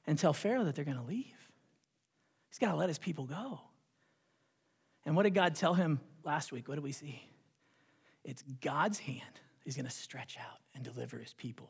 and 0.06 0.18
tell 0.18 0.34
Pharaoh 0.34 0.64
that 0.64 0.76
they're 0.76 0.86
going 0.86 0.98
to 0.98 1.04
leave. 1.04 1.26
He's 2.50 2.60
got 2.60 2.72
to 2.72 2.78
let 2.78 2.90
his 2.90 3.00
people 3.00 3.26
go. 3.26 3.60
And 5.06 5.16
what 5.16 5.24
did 5.24 5.34
God 5.34 5.56
tell 5.56 5.74
him 5.74 6.00
last 6.24 6.52
week? 6.52 6.68
What 6.68 6.76
did 6.76 6.84
we 6.84 6.92
see? 6.92 7.22
It's 8.24 8.44
God's 8.62 9.00
hand 9.00 9.22
he's 9.66 9.76
going 9.76 9.86
to 9.86 9.92
stretch 9.92 10.38
out 10.40 10.60
and 10.74 10.84
deliver 10.84 11.18
his 11.18 11.34
people. 11.34 11.70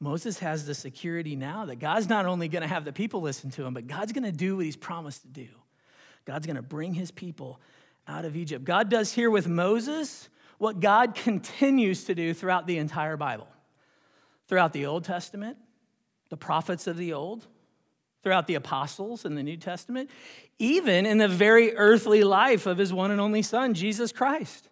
Moses 0.00 0.40
has 0.40 0.66
the 0.66 0.74
security 0.74 1.36
now 1.36 1.64
that 1.66 1.76
God's 1.76 2.08
not 2.08 2.26
only 2.26 2.48
going 2.48 2.62
to 2.62 2.68
have 2.68 2.84
the 2.84 2.92
people 2.92 3.20
listen 3.20 3.50
to 3.52 3.64
him, 3.64 3.74
but 3.74 3.86
God's 3.86 4.12
going 4.12 4.24
to 4.24 4.32
do 4.32 4.56
what 4.56 4.64
he's 4.64 4.76
promised 4.76 5.22
to 5.22 5.28
do. 5.28 5.48
God's 6.24 6.46
going 6.46 6.56
to 6.56 6.62
bring 6.62 6.94
his 6.94 7.10
people 7.10 7.60
out 8.06 8.24
of 8.24 8.36
Egypt. 8.36 8.64
God 8.64 8.88
does 8.88 9.12
here 9.12 9.30
with 9.30 9.46
Moses 9.48 10.28
what 10.58 10.80
God 10.80 11.14
continues 11.14 12.04
to 12.04 12.14
do 12.14 12.34
throughout 12.34 12.66
the 12.66 12.78
entire 12.78 13.16
Bible 13.16 13.48
throughout 14.48 14.72
the 14.72 14.86
Old 14.86 15.04
Testament, 15.04 15.56
the 16.30 16.36
prophets 16.36 16.86
of 16.86 16.96
the 16.96 17.12
Old, 17.12 17.46
throughout 18.22 18.46
the 18.46 18.56
apostles 18.56 19.24
in 19.24 19.34
the 19.34 19.42
New 19.42 19.56
Testament, 19.56 20.10
even 20.58 21.06
in 21.06 21.18
the 21.18 21.28
very 21.28 21.76
earthly 21.76 22.24
life 22.24 22.66
of 22.66 22.78
his 22.78 22.92
one 22.92 23.10
and 23.10 23.20
only 23.20 23.42
Son, 23.42 23.74
Jesus 23.74 24.10
Christ. 24.10 24.68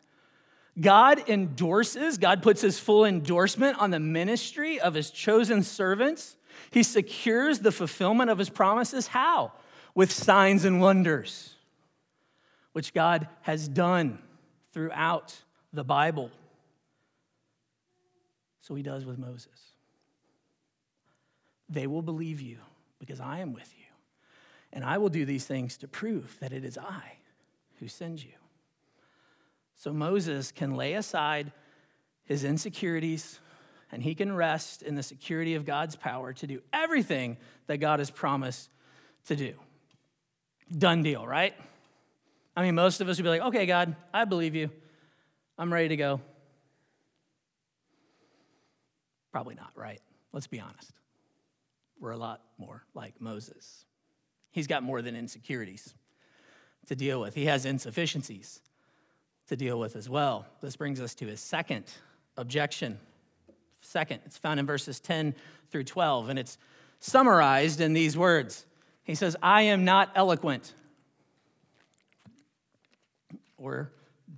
God 0.79 1.29
endorses, 1.29 2.19
God 2.19 2.43
puts 2.43 2.61
his 2.61 2.79
full 2.79 3.05
endorsement 3.05 3.79
on 3.79 3.91
the 3.91 4.01
ministry 4.01 4.79
of 4.79 4.95
his 4.95 5.11
chosen 5.11 5.62
servants. 5.62 6.37
He 6.71 6.83
secures 6.83 7.61
the 7.61 7.73
fulfillment 7.73 8.31
of 8.31 8.39
his 8.39 8.51
promises. 8.51 9.07
How? 9.07 9.53
With 9.95 10.12
signs 10.12 10.65
and 10.65 10.81
wonders, 10.81 11.55
which 12.73 12.93
God 12.93 13.29
has 13.43 13.69
done 13.69 14.19
throughout 14.73 15.35
the 15.73 15.85
Bible. 15.85 16.31
So 18.61 18.75
he 18.75 18.83
does 18.83 19.07
with 19.07 19.19
Moses. 19.19 19.49
They 21.69 21.87
will 21.87 22.03
believe 22.03 22.41
you 22.41 22.59
because 22.99 23.21
I 23.21 23.39
am 23.39 23.55
with 23.55 23.73
you. 23.79 23.85
And 24.73 24.85
I 24.85 24.99
will 24.99 25.09
do 25.09 25.25
these 25.25 25.47
things 25.47 25.79
to 25.79 25.89
prove 25.89 26.37
that 26.41 26.53
it 26.53 26.65
is 26.65 26.77
I 26.77 27.17
who 27.79 27.89
sends 27.89 28.23
you. 28.23 28.33
So 29.77 29.93
Moses 29.93 30.51
can 30.53 30.75
lay 30.75 30.95
aside 30.95 31.53
his 32.25 32.45
insecurities 32.45 33.39
and 33.93 34.03
he 34.03 34.15
can 34.15 34.35
rest 34.35 34.83
in 34.83 34.95
the 34.95 35.03
security 35.03 35.55
of 35.55 35.65
God's 35.65 35.95
power 35.95 36.33
to 36.33 36.47
do 36.47 36.61
everything 36.73 37.37
that 37.67 37.77
God 37.77 38.01
has 38.01 38.11
promised 38.11 38.71
to 39.27 39.37
do. 39.37 39.55
Done 40.77 41.03
deal, 41.03 41.27
right? 41.27 41.55
I 42.57 42.62
mean, 42.62 42.75
most 42.75 43.01
of 43.01 43.09
us 43.09 43.19
would 43.19 43.23
be 43.23 43.29
like, 43.29 43.43
okay, 43.43 43.67
God, 43.67 43.95
I 44.12 44.25
believe 44.25 44.55
you. 44.55 44.71
I'm 45.59 45.73
ready 45.73 45.89
to 45.89 45.97
go. 45.97 46.21
Probably 49.31 49.55
not, 49.55 49.71
right? 49.75 50.01
Let's 50.33 50.47
be 50.47 50.59
honest. 50.59 50.91
We're 52.01 52.11
a 52.11 52.17
lot 52.17 52.41
more 52.59 52.85
like 52.95 53.21
Moses. 53.21 53.85
He's 54.51 54.67
got 54.67 54.83
more 54.83 55.03
than 55.03 55.15
insecurities 55.15 55.95
to 56.87 56.97
deal 56.97 57.21
with, 57.21 57.35
he 57.35 57.47
has 57.47 57.67
insufficiencies 57.67 58.61
to 59.48 59.56
deal 59.56 59.78
with 59.78 59.96
as 59.96 60.09
well. 60.09 60.46
This 60.61 60.76
brings 60.76 61.00
us 61.00 61.14
to 61.16 61.26
his 61.26 61.40
second 61.40 61.85
objection. 62.37 62.98
Second, 63.80 64.20
it's 64.24 64.38
found 64.38 64.59
in 64.59 64.66
verses 64.66 65.00
10 65.00 65.35
through 65.70 65.85
12, 65.85 66.28
and 66.28 66.38
it's 66.38 66.59
summarized 67.00 67.80
in 67.80 67.92
these 67.92 68.16
words. 68.16 68.66
He 69.04 69.14
says, 69.14 69.37
I 69.42 69.62
am 69.62 69.85
not 69.85 70.11
eloquent. 70.14 70.74
Or 73.56 73.90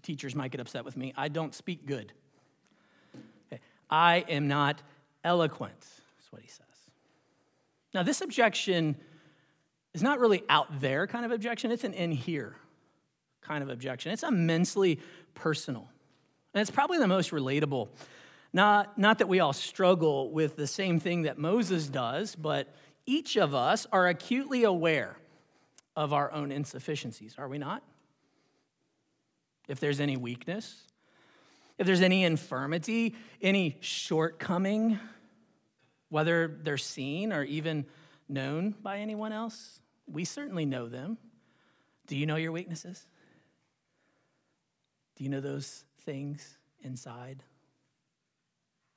teachers 0.02 0.34
might 0.34 0.50
get 0.50 0.60
upset 0.60 0.84
with 0.84 0.96
me, 0.96 1.12
I 1.16 1.28
don't 1.28 1.54
speak 1.54 1.86
good. 1.86 2.12
I 3.90 4.24
am 4.28 4.48
not 4.48 4.82
eloquent, 5.24 5.80
is 6.20 6.30
what 6.30 6.42
he 6.42 6.48
says. 6.48 6.66
Now, 7.94 8.02
this 8.02 8.20
objection 8.20 8.96
is 9.94 10.02
not 10.02 10.20
really 10.20 10.44
out 10.50 10.80
there 10.80 11.06
kind 11.06 11.24
of 11.24 11.32
objection, 11.32 11.70
it's 11.70 11.84
an 11.84 11.94
in 11.94 12.12
here 12.12 12.56
kind 13.48 13.62
of 13.62 13.70
objection. 13.70 14.12
It's 14.12 14.22
immensely 14.22 15.00
personal. 15.34 15.88
And 16.54 16.60
it's 16.60 16.70
probably 16.70 16.98
the 16.98 17.08
most 17.08 17.30
relatable. 17.30 17.88
Not, 18.52 18.98
not 18.98 19.18
that 19.18 19.28
we 19.28 19.40
all 19.40 19.52
struggle 19.52 20.30
with 20.30 20.56
the 20.56 20.66
same 20.66 21.00
thing 21.00 21.22
that 21.22 21.38
Moses 21.38 21.88
does, 21.88 22.34
but 22.34 22.74
each 23.06 23.36
of 23.36 23.54
us 23.54 23.86
are 23.92 24.06
acutely 24.06 24.64
aware 24.64 25.16
of 25.96 26.12
our 26.12 26.30
own 26.32 26.52
insufficiencies, 26.52 27.34
are 27.38 27.48
we 27.48 27.58
not? 27.58 27.82
If 29.66 29.80
there's 29.80 30.00
any 30.00 30.16
weakness, 30.16 30.74
if 31.76 31.86
there's 31.86 32.00
any 32.00 32.24
infirmity, 32.24 33.14
any 33.42 33.76
shortcoming, 33.80 34.98
whether 36.08 36.58
they're 36.62 36.78
seen 36.78 37.32
or 37.32 37.44
even 37.44 37.86
known 38.28 38.74
by 38.82 38.98
anyone 38.98 39.32
else, 39.32 39.80
we 40.06 40.24
certainly 40.24 40.64
know 40.64 40.88
them. 40.88 41.18
Do 42.06 42.16
you 42.16 42.26
know 42.26 42.36
your 42.36 42.52
weaknesses? 42.52 43.06
Do 45.18 45.24
you 45.24 45.30
know 45.30 45.40
those 45.40 45.84
things 46.02 46.58
inside 46.82 47.42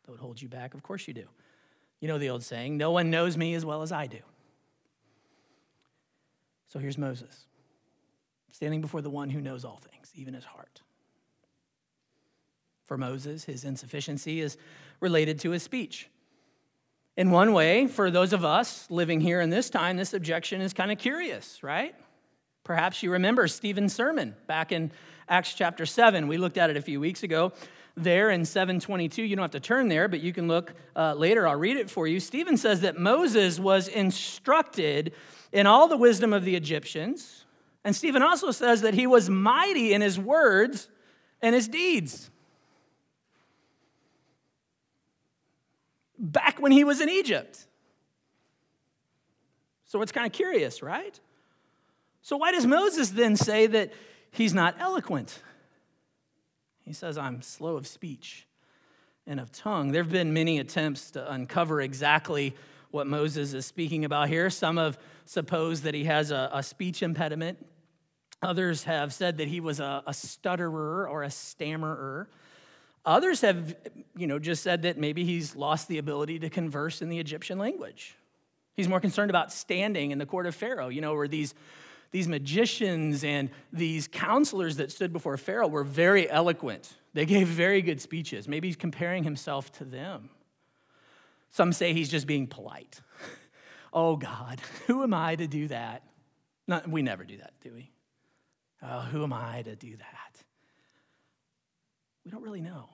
that 0.03 0.11
would 0.11 0.19
hold 0.19 0.39
you 0.39 0.47
back? 0.47 0.75
Of 0.75 0.83
course 0.83 1.07
you 1.07 1.15
do. 1.15 1.25
You 1.99 2.07
know 2.07 2.19
the 2.19 2.29
old 2.29 2.43
saying 2.43 2.77
no 2.77 2.91
one 2.91 3.09
knows 3.09 3.35
me 3.37 3.55
as 3.55 3.65
well 3.65 3.81
as 3.81 3.91
I 3.91 4.05
do. 4.05 4.19
So 6.67 6.79
here's 6.79 6.97
Moses 6.97 7.45
standing 8.51 8.81
before 8.81 9.01
the 9.01 9.09
one 9.09 9.29
who 9.31 9.41
knows 9.41 9.65
all 9.65 9.81
things, 9.91 10.11
even 10.13 10.35
his 10.35 10.43
heart. 10.45 10.81
For 12.85 12.97
Moses, 12.97 13.45
his 13.45 13.63
insufficiency 13.63 14.41
is 14.41 14.57
related 14.99 15.39
to 15.39 15.51
his 15.51 15.63
speech. 15.63 16.07
In 17.17 17.31
one 17.31 17.53
way, 17.53 17.87
for 17.87 18.11
those 18.11 18.31
of 18.31 18.45
us 18.45 18.85
living 18.91 19.21
here 19.21 19.41
in 19.41 19.49
this 19.49 19.69
time, 19.71 19.97
this 19.97 20.13
objection 20.13 20.61
is 20.61 20.73
kind 20.73 20.91
of 20.91 20.99
curious, 20.99 21.63
right? 21.63 21.95
Perhaps 22.63 23.01
you 23.01 23.11
remember 23.11 23.47
Stephen's 23.47 23.93
sermon 23.93 24.35
back 24.45 24.71
in 24.71 24.91
Acts 25.27 25.53
chapter 25.53 25.85
7. 25.85 26.27
We 26.27 26.37
looked 26.37 26.57
at 26.57 26.69
it 26.69 26.77
a 26.77 26.81
few 26.81 26.99
weeks 26.99 27.23
ago. 27.23 27.53
There 27.97 28.29
in 28.29 28.45
722, 28.45 29.23
you 29.23 29.35
don't 29.35 29.43
have 29.43 29.51
to 29.51 29.59
turn 29.59 29.87
there, 29.87 30.07
but 30.07 30.21
you 30.21 30.31
can 30.31 30.47
look 30.47 30.73
uh, 30.95 31.13
later. 31.13 31.47
I'll 31.47 31.57
read 31.57 31.77
it 31.77 31.89
for 31.89 32.07
you. 32.07 32.19
Stephen 32.19 32.55
says 32.55 32.81
that 32.81 32.97
Moses 32.97 33.59
was 33.59 33.87
instructed 33.87 35.13
in 35.51 35.67
all 35.67 35.87
the 35.87 35.97
wisdom 35.97 36.31
of 36.31 36.45
the 36.45 36.55
Egyptians. 36.55 37.45
And 37.83 37.95
Stephen 37.95 38.21
also 38.21 38.51
says 38.51 38.81
that 38.81 38.93
he 38.93 39.07
was 39.07 39.29
mighty 39.29 39.93
in 39.93 40.01
his 40.01 40.17
words 40.17 40.87
and 41.41 41.55
his 41.55 41.67
deeds. 41.67 42.29
Back 46.17 46.61
when 46.61 46.71
he 46.71 46.83
was 46.83 47.01
in 47.01 47.09
Egypt. 47.09 47.65
So 49.85 50.01
it's 50.01 50.11
kind 50.11 50.27
of 50.27 50.31
curious, 50.31 50.81
right? 50.81 51.19
So, 52.21 52.37
why 52.37 52.51
does 52.51 52.65
Moses 52.65 53.09
then 53.09 53.35
say 53.35 53.67
that 53.67 53.93
he's 54.31 54.53
not 54.53 54.75
eloquent? 54.79 55.41
He 56.81 56.93
says, 56.93 57.17
I'm 57.17 57.41
slow 57.41 57.77
of 57.77 57.87
speech 57.87 58.47
and 59.25 59.39
of 59.39 59.51
tongue. 59.51 59.91
There 59.91 60.03
have 60.03 60.11
been 60.11 60.33
many 60.33 60.59
attempts 60.59 61.11
to 61.11 61.31
uncover 61.31 61.81
exactly 61.81 62.55
what 62.91 63.07
Moses 63.07 63.53
is 63.53 63.65
speaking 63.65 64.05
about 64.05 64.27
here. 64.27 64.49
Some 64.49 64.77
have 64.77 64.99
supposed 65.25 65.83
that 65.83 65.93
he 65.93 66.03
has 66.05 66.31
a, 66.31 66.49
a 66.53 66.63
speech 66.63 67.01
impediment. 67.01 67.65
Others 68.43 68.83
have 68.83 69.13
said 69.13 69.37
that 69.37 69.47
he 69.47 69.59
was 69.59 69.79
a, 69.79 70.03
a 70.05 70.13
stutterer 70.13 71.07
or 71.07 71.23
a 71.23 71.31
stammerer. 71.31 72.27
Others 73.05 73.41
have, 73.41 73.75
you 74.15 74.27
know, 74.27 74.39
just 74.39 74.63
said 74.63 74.81
that 74.83 74.97
maybe 74.97 75.23
he's 75.23 75.55
lost 75.55 75.87
the 75.87 75.97
ability 75.97 76.39
to 76.39 76.49
converse 76.49 77.01
in 77.01 77.09
the 77.09 77.19
Egyptian 77.19 77.57
language. 77.57 78.15
He's 78.75 78.87
more 78.87 78.99
concerned 78.99 79.29
about 79.29 79.51
standing 79.51 80.11
in 80.11 80.17
the 80.17 80.25
court 80.25 80.45
of 80.45 80.55
Pharaoh, 80.55 80.89
you 80.89 81.01
know, 81.01 81.13
where 81.13 81.27
these 81.27 81.53
these 82.11 82.27
magicians 82.27 83.23
and 83.23 83.49
these 83.71 84.07
counselors 84.07 84.77
that 84.77 84.91
stood 84.91 85.13
before 85.13 85.37
Pharaoh 85.37 85.67
were 85.67 85.83
very 85.83 86.29
eloquent. 86.29 86.93
They 87.13 87.25
gave 87.25 87.47
very 87.47 87.81
good 87.81 88.01
speeches. 88.01 88.47
Maybe 88.47 88.67
he's 88.67 88.75
comparing 88.75 89.23
himself 89.23 89.71
to 89.73 89.85
them. 89.85 90.29
Some 91.49 91.73
say 91.73 91.93
he's 91.93 92.09
just 92.09 92.27
being 92.27 92.47
polite. 92.47 93.01
oh, 93.93 94.17
God, 94.17 94.61
who 94.87 95.03
am 95.03 95.13
I 95.13 95.35
to 95.35 95.47
do 95.47 95.67
that? 95.69 96.03
Not, 96.67 96.87
we 96.87 97.01
never 97.01 97.23
do 97.23 97.37
that, 97.37 97.53
do 97.61 97.71
we? 97.73 97.91
Oh, 98.81 99.01
who 99.01 99.23
am 99.23 99.33
I 99.33 99.61
to 99.63 99.75
do 99.75 99.95
that? 99.95 100.43
We 102.25 102.31
don't 102.31 102.43
really 102.43 102.61
know. 102.61 102.89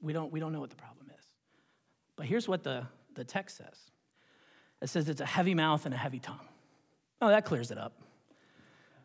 We 0.00 0.12
don't, 0.12 0.32
we 0.32 0.40
don't 0.40 0.52
know 0.52 0.60
what 0.60 0.70
the 0.70 0.76
problem 0.76 1.10
is. 1.18 1.24
But 2.16 2.26
here's 2.26 2.48
what 2.48 2.62
the, 2.62 2.86
the 3.14 3.24
text 3.24 3.56
says 3.56 3.90
it 4.80 4.88
says 4.88 5.08
it's 5.08 5.20
a 5.20 5.26
heavy 5.26 5.54
mouth 5.54 5.84
and 5.84 5.94
a 5.94 5.96
heavy 5.96 6.20
tongue. 6.20 6.46
Oh, 7.20 7.28
that 7.28 7.44
clears 7.44 7.70
it 7.70 7.78
up. 7.78 7.92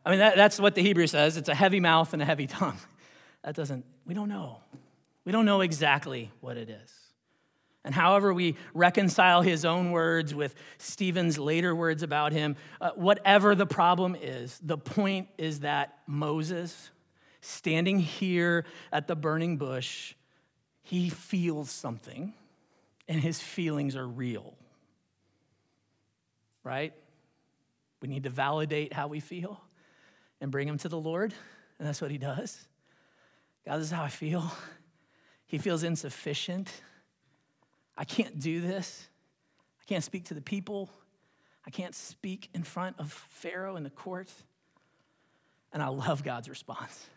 I 0.05 0.11
mean, 0.11 0.19
that, 0.19 0.35
that's 0.35 0.59
what 0.59 0.75
the 0.75 0.81
Hebrew 0.81 1.07
says 1.07 1.37
it's 1.37 1.49
a 1.49 1.55
heavy 1.55 1.79
mouth 1.79 2.13
and 2.13 2.21
a 2.21 2.25
heavy 2.25 2.47
tongue. 2.47 2.77
That 3.43 3.55
doesn't, 3.55 3.85
we 4.05 4.13
don't 4.13 4.29
know. 4.29 4.59
We 5.25 5.31
don't 5.31 5.45
know 5.45 5.61
exactly 5.61 6.31
what 6.41 6.57
it 6.57 6.69
is. 6.69 6.91
And 7.85 7.93
however 7.93 8.33
we 8.33 8.55
reconcile 8.73 9.41
his 9.41 9.65
own 9.65 9.91
words 9.91 10.33
with 10.33 10.55
Stephen's 10.77 11.37
later 11.37 11.75
words 11.75 12.01
about 12.01 12.31
him, 12.31 12.55
uh, 12.79 12.91
whatever 12.95 13.55
the 13.55 13.65
problem 13.65 14.15
is, 14.19 14.57
the 14.63 14.77
point 14.77 15.27
is 15.37 15.61
that 15.61 15.99
Moses, 16.07 16.91
standing 17.41 17.99
here 17.99 18.65
at 18.91 19.07
the 19.07 19.15
burning 19.15 19.57
bush, 19.57 20.15
he 20.81 21.09
feels 21.09 21.69
something, 21.69 22.33
and 23.09 23.19
his 23.19 23.41
feelings 23.41 23.97
are 23.97 24.07
real. 24.07 24.53
Right? 26.63 26.93
We 28.03 28.09
need 28.09 28.23
to 28.23 28.29
validate 28.29 28.91
how 28.91 29.07
we 29.07 29.21
feel 29.21 29.61
and 30.41 30.51
bring 30.51 30.67
them 30.67 30.77
to 30.79 30.89
the 30.89 30.99
Lord. 30.99 31.33
And 31.79 31.87
that's 31.87 32.01
what 32.01 32.11
he 32.11 32.17
does. 32.17 32.67
God, 33.65 33.77
this 33.77 33.85
is 33.85 33.91
how 33.91 34.03
I 34.03 34.09
feel. 34.09 34.51
He 35.45 35.57
feels 35.57 35.83
insufficient. 35.83 36.69
I 37.95 38.03
can't 38.03 38.41
do 38.41 38.59
this. 38.59 39.07
I 39.81 39.85
can't 39.85 40.03
speak 40.03 40.25
to 40.25 40.33
the 40.33 40.41
people. 40.41 40.89
I 41.65 41.69
can't 41.69 41.95
speak 41.95 42.49
in 42.53 42.63
front 42.63 42.99
of 42.99 43.13
Pharaoh 43.29 43.77
in 43.77 43.83
the 43.83 43.89
court. 43.89 44.29
And 45.71 45.81
I 45.81 45.87
love 45.87 46.25
God's 46.25 46.49
response. 46.49 47.07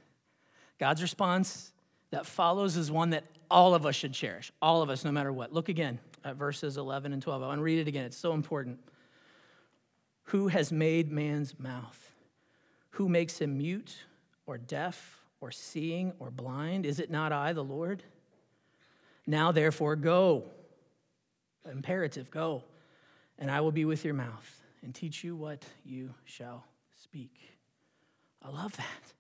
God's 0.78 1.02
response 1.02 1.72
that 2.10 2.26
follows 2.26 2.76
is 2.76 2.92
one 2.92 3.10
that 3.10 3.24
all 3.50 3.74
of 3.74 3.86
us 3.86 3.96
should 3.96 4.12
cherish, 4.12 4.52
all 4.62 4.82
of 4.82 4.90
us, 4.90 5.04
no 5.04 5.10
matter 5.10 5.32
what. 5.32 5.52
Look 5.52 5.68
again 5.68 5.98
at 6.24 6.36
verses 6.36 6.76
11 6.76 7.12
and 7.12 7.20
12. 7.20 7.42
I 7.42 7.46
want 7.48 7.58
to 7.58 7.64
read 7.64 7.80
it 7.80 7.88
again, 7.88 8.04
it's 8.04 8.16
so 8.16 8.34
important. 8.34 8.78
Who 10.26 10.48
has 10.48 10.70
made 10.70 11.10
man's 11.10 11.58
mouth? 11.58 12.12
Who 12.90 13.08
makes 13.08 13.38
him 13.38 13.58
mute 13.58 14.04
or 14.46 14.58
deaf 14.58 15.20
or 15.40 15.50
seeing 15.50 16.12
or 16.18 16.30
blind? 16.30 16.86
Is 16.86 17.00
it 17.00 17.10
not 17.10 17.32
I, 17.32 17.52
the 17.52 17.64
Lord? 17.64 18.02
Now, 19.26 19.52
therefore, 19.52 19.96
go. 19.96 20.44
Imperative, 21.70 22.30
go, 22.30 22.62
and 23.40 23.50
I 23.50 23.60
will 23.60 23.72
be 23.72 23.84
with 23.84 24.04
your 24.04 24.14
mouth 24.14 24.62
and 24.82 24.94
teach 24.94 25.24
you 25.24 25.34
what 25.34 25.64
you 25.84 26.14
shall 26.24 26.64
speak. 27.02 27.40
I 28.40 28.50
love 28.50 28.76
that. 28.76 29.12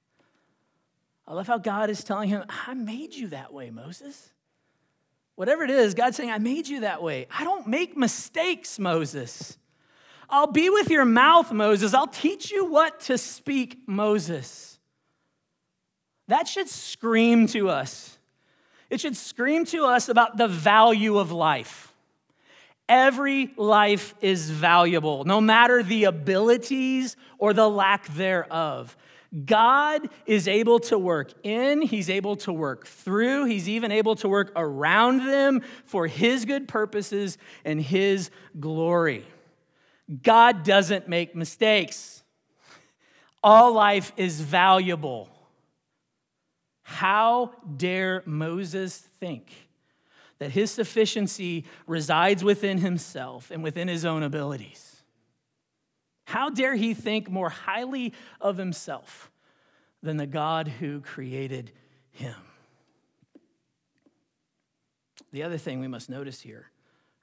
I 1.26 1.34
love 1.34 1.48
how 1.48 1.58
God 1.58 1.90
is 1.90 2.04
telling 2.04 2.28
him, 2.28 2.44
I 2.48 2.74
made 2.74 3.14
you 3.14 3.28
that 3.28 3.52
way, 3.52 3.70
Moses. 3.70 4.30
Whatever 5.34 5.64
it 5.64 5.70
is, 5.70 5.94
God's 5.94 6.16
saying, 6.16 6.30
I 6.30 6.38
made 6.38 6.68
you 6.68 6.80
that 6.80 7.02
way. 7.02 7.26
I 7.36 7.42
don't 7.42 7.66
make 7.66 7.96
mistakes, 7.96 8.78
Moses. 8.78 9.58
I'll 10.28 10.50
be 10.50 10.70
with 10.70 10.90
your 10.90 11.04
mouth, 11.04 11.52
Moses. 11.52 11.94
I'll 11.94 12.06
teach 12.06 12.50
you 12.50 12.66
what 12.66 13.00
to 13.00 13.18
speak, 13.18 13.78
Moses. 13.86 14.78
That 16.28 16.48
should 16.48 16.68
scream 16.68 17.46
to 17.48 17.68
us. 17.68 18.18
It 18.90 19.00
should 19.00 19.16
scream 19.16 19.64
to 19.66 19.84
us 19.84 20.08
about 20.08 20.36
the 20.36 20.48
value 20.48 21.18
of 21.18 21.32
life. 21.32 21.92
Every 22.88 23.52
life 23.56 24.14
is 24.20 24.50
valuable, 24.50 25.24
no 25.24 25.40
matter 25.40 25.82
the 25.82 26.04
abilities 26.04 27.16
or 27.38 27.52
the 27.52 27.68
lack 27.68 28.06
thereof. 28.08 28.96
God 29.44 30.08
is 30.24 30.46
able 30.46 30.78
to 30.80 30.96
work 30.96 31.32
in, 31.42 31.82
He's 31.82 32.08
able 32.08 32.36
to 32.36 32.52
work 32.52 32.86
through, 32.86 33.46
He's 33.46 33.68
even 33.68 33.90
able 33.90 34.14
to 34.16 34.28
work 34.28 34.52
around 34.54 35.26
them 35.26 35.62
for 35.84 36.06
His 36.06 36.44
good 36.44 36.68
purposes 36.68 37.38
and 37.64 37.80
His 37.80 38.30
glory. 38.60 39.26
God 40.22 40.64
doesn't 40.64 41.08
make 41.08 41.34
mistakes. 41.34 42.22
All 43.42 43.72
life 43.72 44.12
is 44.16 44.40
valuable. 44.40 45.28
How 46.82 47.52
dare 47.76 48.22
Moses 48.26 48.96
think 48.96 49.52
that 50.38 50.50
his 50.50 50.70
sufficiency 50.70 51.64
resides 51.86 52.44
within 52.44 52.78
himself 52.78 53.50
and 53.50 53.62
within 53.62 53.88
his 53.88 54.04
own 54.04 54.22
abilities? 54.22 55.02
How 56.26 56.50
dare 56.50 56.74
he 56.74 56.94
think 56.94 57.30
more 57.30 57.48
highly 57.48 58.12
of 58.40 58.56
himself 58.56 59.30
than 60.02 60.16
the 60.16 60.26
God 60.26 60.68
who 60.68 61.00
created 61.00 61.72
him? 62.10 62.34
The 65.32 65.42
other 65.42 65.58
thing 65.58 65.80
we 65.80 65.88
must 65.88 66.08
notice 66.08 66.40
here, 66.40 66.70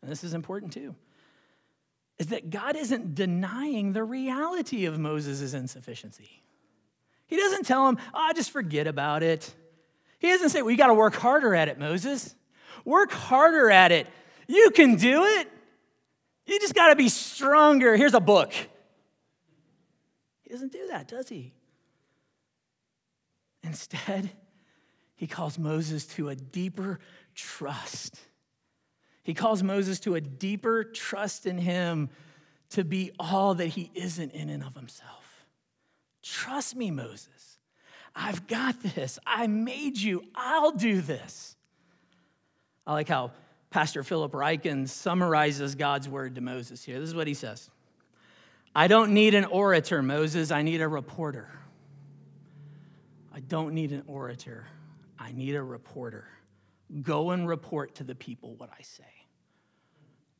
and 0.01 0.11
this 0.11 0.23
is 0.23 0.33
important 0.33 0.73
too, 0.73 0.95
is 2.19 2.27
that 2.27 2.49
God 2.49 2.75
isn't 2.75 3.15
denying 3.15 3.93
the 3.93 4.03
reality 4.03 4.85
of 4.85 4.99
Moses' 4.99 5.53
insufficiency. 5.53 6.43
He 7.25 7.37
doesn't 7.37 7.65
tell 7.65 7.87
him, 7.89 7.97
oh, 8.13 8.31
just 8.35 8.51
forget 8.51 8.87
about 8.87 9.23
it. 9.23 9.53
He 10.19 10.27
doesn't 10.27 10.49
say, 10.49 10.61
well, 10.61 10.71
you 10.71 10.77
got 10.77 10.87
to 10.87 10.93
work 10.93 11.15
harder 11.15 11.55
at 11.55 11.67
it, 11.67 11.79
Moses. 11.79 12.35
Work 12.85 13.11
harder 13.11 13.71
at 13.71 13.91
it. 13.91 14.07
You 14.47 14.71
can 14.71 14.95
do 14.95 15.23
it. 15.23 15.49
You 16.45 16.59
just 16.59 16.75
got 16.75 16.89
to 16.89 16.95
be 16.95 17.09
stronger. 17.09 17.95
Here's 17.95 18.13
a 18.13 18.19
book. 18.19 18.53
He 20.41 20.49
doesn't 20.49 20.71
do 20.71 20.87
that, 20.87 21.07
does 21.07 21.29
he? 21.29 21.53
Instead, 23.63 24.29
he 25.15 25.25
calls 25.25 25.57
Moses 25.57 26.05
to 26.07 26.29
a 26.29 26.35
deeper 26.35 26.99
trust 27.33 28.19
he 29.23 29.33
calls 29.33 29.63
Moses 29.63 29.99
to 30.01 30.15
a 30.15 30.21
deeper 30.21 30.83
trust 30.83 31.45
in 31.45 31.57
him 31.57 32.09
to 32.71 32.83
be 32.83 33.11
all 33.19 33.55
that 33.55 33.67
he 33.67 33.89
isn't 33.93 34.33
in 34.33 34.49
and 34.49 34.63
of 34.63 34.75
himself. 34.75 35.45
Trust 36.21 36.75
me, 36.75 36.91
Moses. 36.91 37.59
I've 38.15 38.47
got 38.47 38.81
this. 38.81 39.19
I 39.25 39.47
made 39.47 39.97
you. 39.97 40.23
I'll 40.35 40.71
do 40.71 41.01
this. 41.01 41.55
I 42.85 42.93
like 42.93 43.07
how 43.07 43.31
Pastor 43.69 44.03
Philip 44.03 44.33
Ryken 44.33 44.87
summarizes 44.87 45.75
God's 45.75 46.07
word 46.07 46.35
to 46.35 46.41
Moses 46.41 46.83
here. 46.83 46.99
This 46.99 47.09
is 47.09 47.15
what 47.15 47.27
he 47.27 47.33
says 47.33 47.69
I 48.75 48.87
don't 48.87 49.13
need 49.13 49.35
an 49.35 49.45
orator, 49.45 50.01
Moses. 50.01 50.51
I 50.51 50.61
need 50.61 50.81
a 50.81 50.87
reporter. 50.87 51.49
I 53.33 53.39
don't 53.39 53.73
need 53.73 53.91
an 53.91 54.03
orator. 54.07 54.67
I 55.17 55.31
need 55.31 55.55
a 55.55 55.63
reporter. 55.63 56.27
Go 57.01 57.31
and 57.31 57.47
report 57.47 57.95
to 57.95 58.03
the 58.03 58.15
people 58.15 58.55
what 58.55 58.69
I 58.77 58.83
say. 58.83 59.03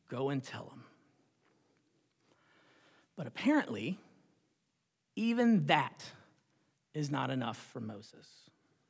Go 0.10 0.30
and 0.30 0.44
tell 0.44 0.66
them. 0.66 0.84
But 3.16 3.28
apparently, 3.28 3.98
even 5.16 5.66
that 5.68 6.04
is 6.94 7.10
not 7.10 7.30
enough 7.30 7.58
for 7.72 7.80
Moses. 7.80 8.28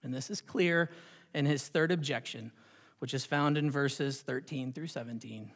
And 0.04 0.13
this 0.13 0.30
is 0.30 0.41
clear 0.41 0.89
in 1.34 1.45
his 1.45 1.67
third 1.67 1.91
objection, 1.91 2.52
which 2.99 3.13
is 3.13 3.26
found 3.26 3.58
in 3.58 3.71
verses 3.71 4.21
13 4.21 4.73
through 4.73 4.88
17. 4.88 5.52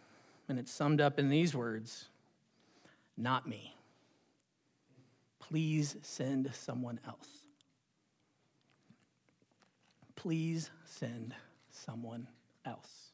And 0.50 0.60
it's 0.60 0.72
summed 0.72 1.02
up 1.02 1.20
in 1.20 1.30
these 1.30 1.54
words 1.54 2.06
Not 3.18 3.48
me. 3.48 3.76
Please 5.40 5.96
send 6.02 6.54
someone 6.54 7.00
else. 7.06 7.28
Please 10.16 10.72
send 10.84 11.36
someone 11.86 12.28
else. 12.66 13.12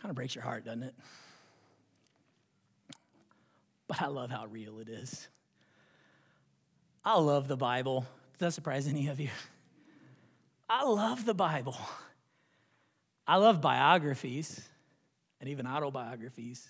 Kind 0.00 0.10
of 0.10 0.16
breaks 0.16 0.34
your 0.34 0.44
heart, 0.44 0.64
doesn't 0.64 0.82
it? 0.82 0.94
But 3.88 4.02
I 4.02 4.06
love 4.06 4.30
how 4.30 4.46
real 4.46 4.78
it 4.80 4.88
is. 4.88 5.28
I 7.04 7.18
love 7.18 7.48
the 7.48 7.56
Bible. 7.56 8.00
Does 8.32 8.40
that 8.40 8.52
surprise 8.52 8.88
any 8.88 9.08
of 9.08 9.20
you? 9.20 9.30
I 10.68 10.84
love 10.84 11.24
the 11.24 11.34
Bible. 11.34 11.76
I 13.26 13.36
love 13.36 13.60
biographies 13.60 14.60
and 15.40 15.48
even 15.50 15.66
autobiographies. 15.66 16.68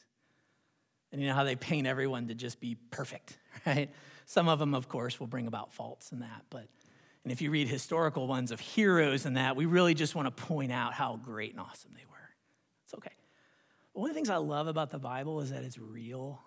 And 1.12 1.20
you 1.20 1.29
know 1.29 1.35
how 1.35 1.44
they 1.44 1.57
paint 1.57 1.87
everyone 1.87 2.29
to 2.29 2.35
just 2.35 2.61
be 2.61 2.77
perfect, 2.90 3.38
right? 3.66 3.90
Some 4.27 4.49
of 4.49 4.59
them, 4.59 4.75
of 4.75 4.88
course, 4.88 5.18
will 5.18 5.27
bring 5.27 5.46
about 5.46 5.72
faults 5.72 6.12
in 6.12 6.20
that. 6.20 6.44
But 6.51 6.66
and 7.26 7.32
if 7.32 7.42
you 7.42 7.50
read 7.50 7.66
historical 7.66 8.28
ones 8.28 8.52
of 8.52 8.60
heroes 8.60 9.26
and 9.26 9.36
that, 9.36 9.56
we 9.56 9.66
really 9.66 9.94
just 9.94 10.14
want 10.14 10.26
to 10.26 10.44
point 10.44 10.70
out 10.70 10.92
how 10.92 11.16
great 11.16 11.50
and 11.50 11.60
awesome 11.60 11.90
they 11.92 12.04
were. 12.08 12.30
It's 12.84 12.94
okay. 12.94 13.10
One 13.94 14.08
of 14.10 14.14
the 14.14 14.16
things 14.16 14.30
I 14.30 14.36
love 14.36 14.68
about 14.68 14.90
the 14.90 15.00
Bible 15.00 15.40
is 15.40 15.50
that 15.50 15.64
it's 15.64 15.76
real. 15.76 16.40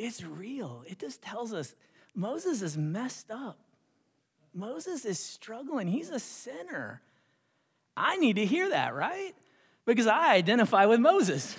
It's 0.00 0.24
real. 0.24 0.82
It 0.84 0.98
just 0.98 1.22
tells 1.22 1.52
us 1.52 1.76
Moses 2.12 2.60
is 2.60 2.76
messed 2.76 3.30
up. 3.30 3.60
Moses 4.52 5.04
is 5.04 5.20
struggling. 5.20 5.86
He's 5.86 6.10
a 6.10 6.18
sinner. 6.18 7.00
I 7.96 8.16
need 8.16 8.34
to 8.34 8.44
hear 8.44 8.70
that, 8.70 8.96
right? 8.96 9.34
Because 9.86 10.08
I 10.08 10.34
identify 10.34 10.86
with 10.86 10.98
Moses. 10.98 11.54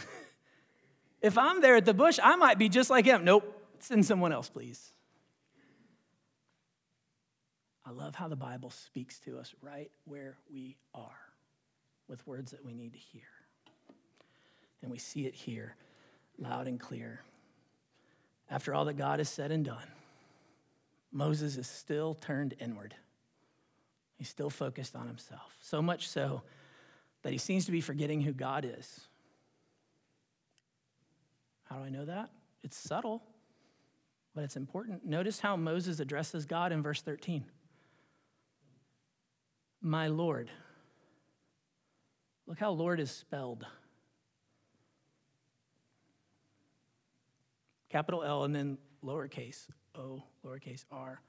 if 1.21 1.38
I'm 1.38 1.62
there 1.62 1.77
at 1.77 1.86
the 1.86 1.93
bush, 1.93 2.19
I 2.21 2.36
might 2.36 2.60
be 2.60 2.67
just 2.67 2.89
like 2.89 3.05
him. 3.05 3.23
Nope, 3.23 3.45
send 3.79 4.05
someone 4.05 4.34
else, 4.34 4.49
please. 4.49 4.91
I 7.91 7.93
love 7.93 8.15
how 8.15 8.30
the 8.30 8.38
Bible 8.38 8.69
speaks 8.69 9.19
to 9.21 9.38
us 9.38 9.54
right 9.62 9.91
where 10.06 10.38
we 10.49 10.77
are 10.95 11.19
with 12.08 12.25
words 12.25 12.51
that 12.51 12.63
we 12.63 12.73
need 12.73 12.93
to 12.93 12.99
hear. 12.99 13.23
And 14.82 14.89
we 14.89 14.97
see 14.97 15.25
it 15.25 15.36
here 15.36 15.75
loud 16.38 16.67
and 16.67 16.80
clear. 16.80 17.19
After 18.49 18.73
all 18.73 18.86
that 18.86 18.95
God 18.95 19.19
has 19.19 19.27
said 19.27 19.51
and 19.51 19.65
done, 19.65 19.88
Moses 21.12 21.58
is 21.58 21.67
still 21.67 22.13
turned 22.13 22.54
inward. 22.62 22.95
He's 24.17 24.30
still 24.30 24.49
focused 24.49 24.95
on 24.95 25.08
himself. 25.08 25.58
So 25.60 25.82
much 25.82 26.08
so 26.08 26.43
that 27.23 27.34
he 27.34 27.38
seems 27.38 27.65
to 27.65 27.71
be 27.71 27.82
forgetting 27.82 28.21
who 28.21 28.32
God 28.32 28.65
is. 28.80 29.01
How 31.65 31.75
do 31.75 31.84
I 31.84 31.89
know 31.89 32.06
that? 32.06 32.30
It's 32.63 32.77
subtle, 32.77 33.21
but 34.34 34.45
it's 34.45 34.56
important. 34.56 35.06
Notice 35.06 35.41
how 35.41 35.58
Moses 35.58 35.99
addresses 35.99 36.45
God 36.45 36.71
in 36.71 36.82
verse 36.82 37.01
13 37.01 37.43
My 39.82 40.08
Lord. 40.08 40.50
Look 42.46 42.60
how 42.60 42.72
Lord 42.72 43.00
is 43.00 43.10
spelled. 43.10 43.65
Capital 47.89 48.24
L 48.24 48.44
and 48.44 48.56
then 48.56 48.78
lowercase 49.04 49.67
o, 49.96 50.24
lowercase 50.46 50.86
r, 50.91 51.22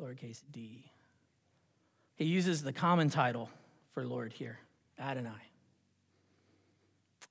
lowercase 0.00 0.42
d. 0.50 0.90
He 2.16 2.24
uses 2.24 2.62
the 2.62 2.72
common 2.72 3.08
title 3.08 3.48
for 3.92 4.04
Lord 4.04 4.32
here, 4.32 4.58
Adonai. 4.98 5.30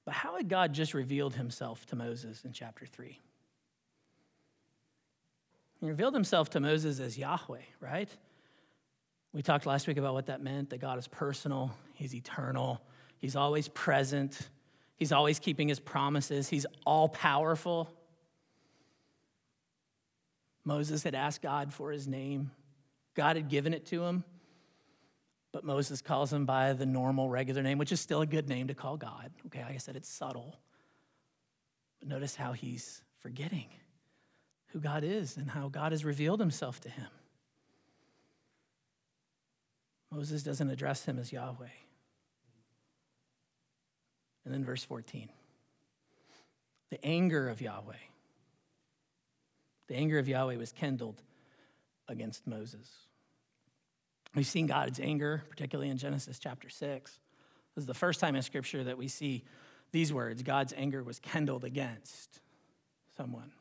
But 0.06 0.15
how 0.15 0.38
had 0.38 0.49
God 0.49 0.73
just 0.73 0.93
revealed 0.93 1.36
himself 1.36 1.86
to 1.88 1.95
Moses 1.95 2.43
in 2.43 2.52
chapter 2.52 2.86
3? 2.86 3.19
He 5.80 5.86
revealed 5.86 6.13
himself 6.13 6.49
to 6.52 6.60
Moses 6.60 6.99
as 6.99 7.17
Yahweh, 7.17 7.62
right? 7.80 8.10
We 9.33 9.41
talked 9.41 9.65
last 9.65 9.87
week 9.87 9.97
about 9.97 10.13
what 10.13 10.25
that 10.27 10.41
meant 10.41 10.71
that 10.71 10.79
God 10.79 10.97
is 10.97 11.07
personal, 11.07 11.71
He's 11.93 12.15
eternal, 12.15 12.81
He's 13.17 13.35
always 13.35 13.67
present, 13.67 14.49
He's 14.95 15.11
always 15.11 15.39
keeping 15.39 15.67
His 15.67 15.79
promises, 15.79 16.49
He's 16.49 16.65
all 16.85 17.09
powerful. 17.09 17.93
Moses 20.65 21.03
had 21.03 21.15
asked 21.15 21.41
God 21.41 21.73
for 21.73 21.91
his 21.91 22.07
name, 22.07 22.51
God 23.15 23.37
had 23.37 23.49
given 23.49 23.73
it 23.73 23.87
to 23.87 24.03
him, 24.03 24.23
but 25.51 25.63
Moses 25.63 26.01
calls 26.01 26.31
him 26.31 26.45
by 26.45 26.73
the 26.73 26.85
normal, 26.85 27.27
regular 27.27 27.63
name, 27.63 27.79
which 27.79 27.91
is 27.91 27.99
still 27.99 28.21
a 28.21 28.27
good 28.27 28.47
name 28.47 28.67
to 28.67 28.75
call 28.75 28.97
God. 28.97 29.31
Okay, 29.47 29.63
like 29.63 29.73
I 29.73 29.77
said, 29.77 29.95
it's 29.95 30.07
subtle. 30.07 30.59
But 31.99 32.07
notice 32.07 32.35
how 32.35 32.53
he's 32.53 33.01
forgetting 33.19 33.65
who 34.67 34.79
God 34.79 35.03
is 35.03 35.37
and 35.37 35.49
how 35.49 35.69
God 35.69 35.91
has 35.91 36.05
revealed 36.05 36.39
himself 36.39 36.79
to 36.81 36.89
him. 36.89 37.07
Moses 40.12 40.43
doesn't 40.43 40.69
address 40.69 41.06
him 41.06 41.19
as 41.19 41.32
Yahweh. 41.32 41.67
And 44.45 44.54
then 44.54 44.63
verse 44.63 44.84
14 44.84 45.30
the 46.89 47.06
anger 47.06 47.50
of 47.50 47.62
Yahweh 47.62 47.93
the 49.89 49.95
anger 49.95 50.19
of 50.19 50.28
Yahweh 50.28 50.56
was 50.56 50.72
kindled 50.72 51.22
against 52.08 52.45
Moses. 52.45 52.88
We've 54.36 54.45
seen 54.45 54.67
God's 54.67 55.00
anger, 55.00 55.43
particularly 55.50 55.89
in 55.89 55.98
Genesis 55.98 56.38
chapter 56.38 56.69
6. 56.69 57.19
This 57.76 57.82
is 57.82 57.88
the 57.88 57.95
first 57.95 58.19
time 58.19 58.36
in 58.36 58.43
Scripture 58.43 58.84
that 58.84 59.00
we 59.00 59.08
see 59.08 59.43
these 59.91 60.13
words 60.13 60.43
God's 60.43 60.74
anger 60.78 61.04
was 61.04 61.19
kindled 61.19 61.63
against 61.63 62.39
someone. 63.17 63.52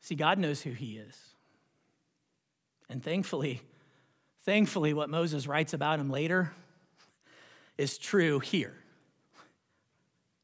See, 0.00 0.16
God 0.16 0.38
knows 0.38 0.62
who 0.62 0.72
He 0.72 0.96
is. 0.96 1.16
And 2.88 3.02
thankfully, 3.02 3.62
thankfully, 4.44 4.92
what 4.92 5.10
Moses 5.10 5.46
writes 5.46 5.72
about 5.72 6.00
him 6.00 6.10
later 6.10 6.52
is 7.78 7.98
true 7.98 8.38
here. 8.38 8.74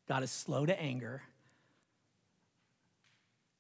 God 0.09 0.23
is 0.23 0.31
slow 0.31 0.67
to 0.67 0.81
anger 0.81 1.23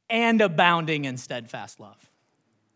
and 0.08 0.40
abounding 0.40 1.04
in 1.04 1.16
steadfast 1.16 1.80
love, 1.80 1.98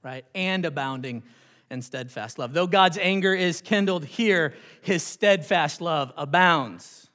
right? 0.03 0.25
And 0.35 0.65
abounding 0.65 1.23
in 1.71 1.83
steadfast 1.83 2.39
love. 2.39 2.53
Though 2.53 2.67
God's 2.67 2.99
anger 2.99 3.35
is 3.35 3.61
kindled 3.61 4.05
here, 4.05 4.55
his 4.83 5.03
steadfast 5.03 5.81
love 5.81 6.13
abounds. 6.17 7.10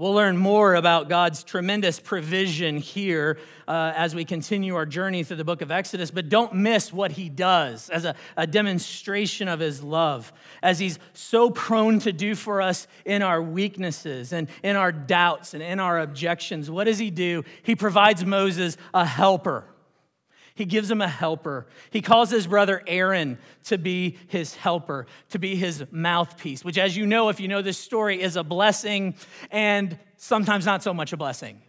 We'll 0.00 0.14
learn 0.14 0.38
more 0.38 0.76
about 0.76 1.10
God's 1.10 1.44
tremendous 1.44 2.00
provision 2.00 2.78
here 2.78 3.36
uh, 3.68 3.92
as 3.94 4.14
we 4.14 4.24
continue 4.24 4.74
our 4.74 4.86
journey 4.86 5.24
through 5.24 5.36
the 5.36 5.44
book 5.44 5.60
of 5.60 5.70
Exodus, 5.70 6.10
but 6.10 6.30
don't 6.30 6.54
miss 6.54 6.90
what 6.90 7.12
he 7.12 7.28
does 7.28 7.90
as 7.90 8.06
a, 8.06 8.14
a 8.34 8.46
demonstration 8.46 9.46
of 9.46 9.60
his 9.60 9.82
love, 9.82 10.32
as 10.62 10.78
he's 10.78 10.98
so 11.12 11.50
prone 11.50 11.98
to 11.98 12.14
do 12.14 12.34
for 12.34 12.62
us 12.62 12.86
in 13.04 13.20
our 13.20 13.42
weaknesses 13.42 14.32
and 14.32 14.48
in 14.62 14.74
our 14.74 14.90
doubts 14.90 15.52
and 15.52 15.62
in 15.62 15.78
our 15.78 16.00
objections. 16.00 16.70
What 16.70 16.84
does 16.84 16.98
he 16.98 17.10
do? 17.10 17.44
He 17.62 17.76
provides 17.76 18.24
Moses 18.24 18.78
a 18.94 19.04
helper. 19.04 19.66
He 20.60 20.66
gives 20.66 20.90
him 20.90 21.00
a 21.00 21.08
helper. 21.08 21.66
He 21.88 22.02
calls 22.02 22.30
his 22.30 22.46
brother 22.46 22.82
Aaron 22.86 23.38
to 23.64 23.78
be 23.78 24.18
his 24.28 24.54
helper, 24.54 25.06
to 25.30 25.38
be 25.38 25.56
his 25.56 25.82
mouthpiece, 25.90 26.62
which, 26.62 26.76
as 26.76 26.94
you 26.94 27.06
know, 27.06 27.30
if 27.30 27.40
you 27.40 27.48
know 27.48 27.62
this 27.62 27.78
story, 27.78 28.20
is 28.20 28.36
a 28.36 28.44
blessing 28.44 29.14
and 29.50 29.98
sometimes 30.18 30.66
not 30.66 30.82
so 30.82 30.92
much 30.92 31.14
a 31.14 31.16
blessing. 31.16 31.62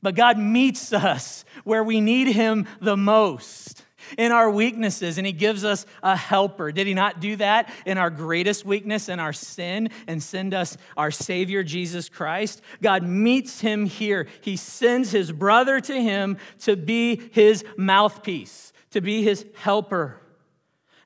But 0.00 0.14
God 0.14 0.38
meets 0.38 0.92
us 0.92 1.44
where 1.64 1.82
we 1.82 2.00
need 2.00 2.28
him 2.28 2.68
the 2.80 2.96
most 2.96 3.84
in 4.18 4.32
our 4.32 4.50
weaknesses, 4.50 5.18
and 5.18 5.26
He 5.26 5.32
gives 5.32 5.64
us 5.64 5.86
a 6.02 6.16
helper. 6.16 6.72
Did 6.72 6.86
He 6.86 6.94
not 6.94 7.20
do 7.20 7.36
that 7.36 7.72
in 7.86 7.98
our 7.98 8.10
greatest 8.10 8.64
weakness 8.64 9.08
and 9.08 9.20
our 9.20 9.32
sin 9.32 9.90
and 10.06 10.22
send 10.22 10.54
us 10.54 10.76
our 10.96 11.10
Savior, 11.10 11.62
Jesus 11.62 12.08
Christ? 12.08 12.62
God 12.82 13.02
meets 13.02 13.60
him 13.60 13.86
here. 13.86 14.26
He 14.40 14.56
sends 14.56 15.10
His 15.10 15.32
brother 15.32 15.80
to 15.80 16.00
him 16.00 16.38
to 16.60 16.76
be 16.76 17.20
His 17.32 17.64
mouthpiece, 17.76 18.72
to 18.90 19.00
be 19.00 19.22
His 19.22 19.44
helper. 19.54 20.20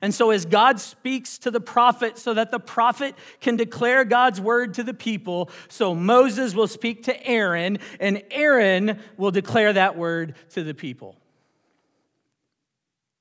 And 0.01 0.13
so, 0.13 0.29
as 0.29 0.45
God 0.45 0.79
speaks 0.79 1.37
to 1.39 1.51
the 1.51 1.59
prophet 1.59 2.17
so 2.17 2.33
that 2.33 2.51
the 2.51 2.59
prophet 2.59 3.15
can 3.39 3.55
declare 3.55 4.05
God's 4.05 4.39
word 4.39 4.75
to 4.75 4.83
the 4.83 4.93
people, 4.93 5.49
so 5.67 5.95
Moses 5.95 6.53
will 6.53 6.67
speak 6.67 7.03
to 7.03 7.27
Aaron, 7.27 7.79
and 7.99 8.21
Aaron 8.29 8.99
will 9.17 9.31
declare 9.31 9.73
that 9.73 9.97
word 9.97 10.35
to 10.49 10.63
the 10.63 10.73
people. 10.73 11.15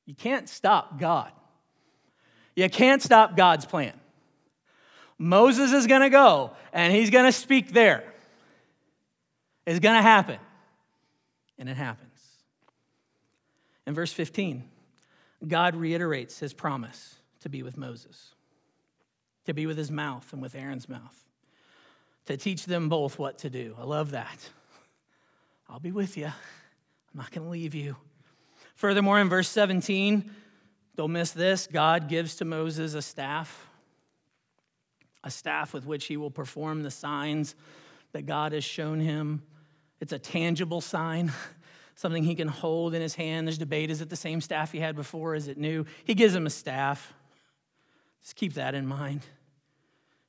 You 0.07 0.15
can't 0.15 0.49
stop 0.49 0.99
God. 0.99 1.33
You 2.55 2.69
can't 2.69 3.03
stop 3.03 3.37
God's 3.37 3.65
plan. 3.65 3.95
Moses 5.19 5.73
is 5.73 5.87
going 5.87 6.03
to 6.03 6.11
go 6.11 6.53
and 6.73 6.93
he's 6.93 7.11
going 7.11 7.25
to 7.25 7.33
speak 7.33 7.73
there. 7.73 8.05
It's 9.67 9.81
going 9.81 9.97
to 9.97 10.03
happen. 10.03 10.39
And 11.59 11.69
it 11.69 11.77
happens. 11.77 12.11
In 13.87 13.95
verse 13.95 14.13
15, 14.13 14.65
God 15.47 15.77
reiterates 15.77 16.39
his 16.39 16.53
promise 16.53 17.17
to 17.41 17.49
be 17.49 17.63
with 17.63 17.77
Moses, 17.77 18.35
to 19.45 19.55
be 19.55 19.67
with 19.67 19.77
his 19.77 19.91
mouth 19.91 20.33
and 20.33 20.41
with 20.41 20.55
Aaron's 20.55 20.89
mouth, 20.89 21.25
to 22.27 22.37
teach 22.37 22.65
them 22.65 22.89
both 22.89 23.19
what 23.19 23.39
to 23.39 23.51
do. 23.51 23.77
I 23.79 23.85
love 23.85 24.13
that. 24.13 24.49
I'll 25.69 25.81
be 25.81 25.93
with 25.93 26.17
you. 26.17 26.27
I'm 26.27 26.33
not 27.15 27.31
going 27.31 27.45
to 27.45 27.51
leave 27.51 27.75
you. 27.75 27.97
Furthermore, 28.75 29.21
in 29.21 29.29
verse 29.29 29.49
17, 29.49 30.31
don't 30.97 31.13
miss 31.13 31.33
this 31.33 31.67
God 31.67 32.09
gives 32.09 32.37
to 32.37 32.45
Moses 32.45 32.95
a 32.95 33.03
staff, 33.03 33.67
a 35.23 35.31
staff 35.31 35.73
with 35.73 35.87
which 35.87 36.07
he 36.07 36.17
will 36.17 36.31
perform 36.31 36.83
the 36.83 36.91
signs 36.91 37.55
that 38.13 38.27
God 38.27 38.53
has 38.53 38.65
shown 38.65 39.01
him. 39.01 39.43
It's 40.01 40.13
a 40.13 40.19
tangible 40.19 40.81
sign, 40.81 41.33
something 41.95 42.25
he 42.25 42.35
can 42.35 42.49
hold 42.49 42.95
in 42.95 43.03
his 43.03 43.15
hand. 43.15 43.47
There's 43.47 43.59
debate 43.59 43.91
is 43.91 44.01
it 44.01 44.11
the 44.11 44.17
same 44.17 44.41
staff 44.41 44.73
he 44.73 44.81
had 44.81 44.97
before? 44.97 45.35
Is 45.35 45.49
it 45.49 45.59
new? 45.59 45.87
He 46.05 46.15
gives 46.15 46.35
him 46.35 46.47
a 46.47 46.51
staff. 46.51 47.13
Just 48.23 48.37
keep 48.37 48.55
that 48.55 48.75
in 48.75 48.87
mind. 48.87 49.23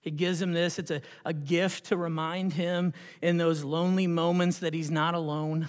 He 0.02 0.12
gives 0.12 0.40
him 0.40 0.54
this. 0.54 0.78
It's 0.78 0.92
a, 0.92 1.02
a 1.26 1.34
gift 1.34 1.86
to 1.86 1.98
remind 1.98 2.54
him 2.54 2.94
in 3.24 3.38
those 3.38 3.64
lonely 3.64 4.06
moments 4.06 4.60
that 4.60 4.74
he's 4.74 4.92
not 4.92 5.16
alone 5.16 5.68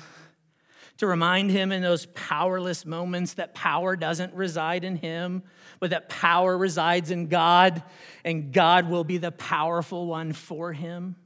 to 0.99 1.07
remind 1.07 1.51
him 1.51 1.73
in 1.73 1.83
those 1.83 2.07
powerless 2.07 2.87
moments 2.87 3.35
that 3.35 3.55
power 3.55 3.97
doesn't 3.97 4.33
reside 4.35 4.85
in 4.85 4.97
him, 4.97 5.43
but 5.79 5.91
that 5.91 6.09
power 6.09 6.57
resides 6.57 7.11
in 7.11 7.29
God, 7.29 7.83
and 8.25 8.53
God 8.53 8.89
will 8.89 9.05
be 9.05 9.19
the 9.19 9.33
powerful 9.33 10.07
one 10.07 10.33
for 10.33 10.73
him. 10.73 11.17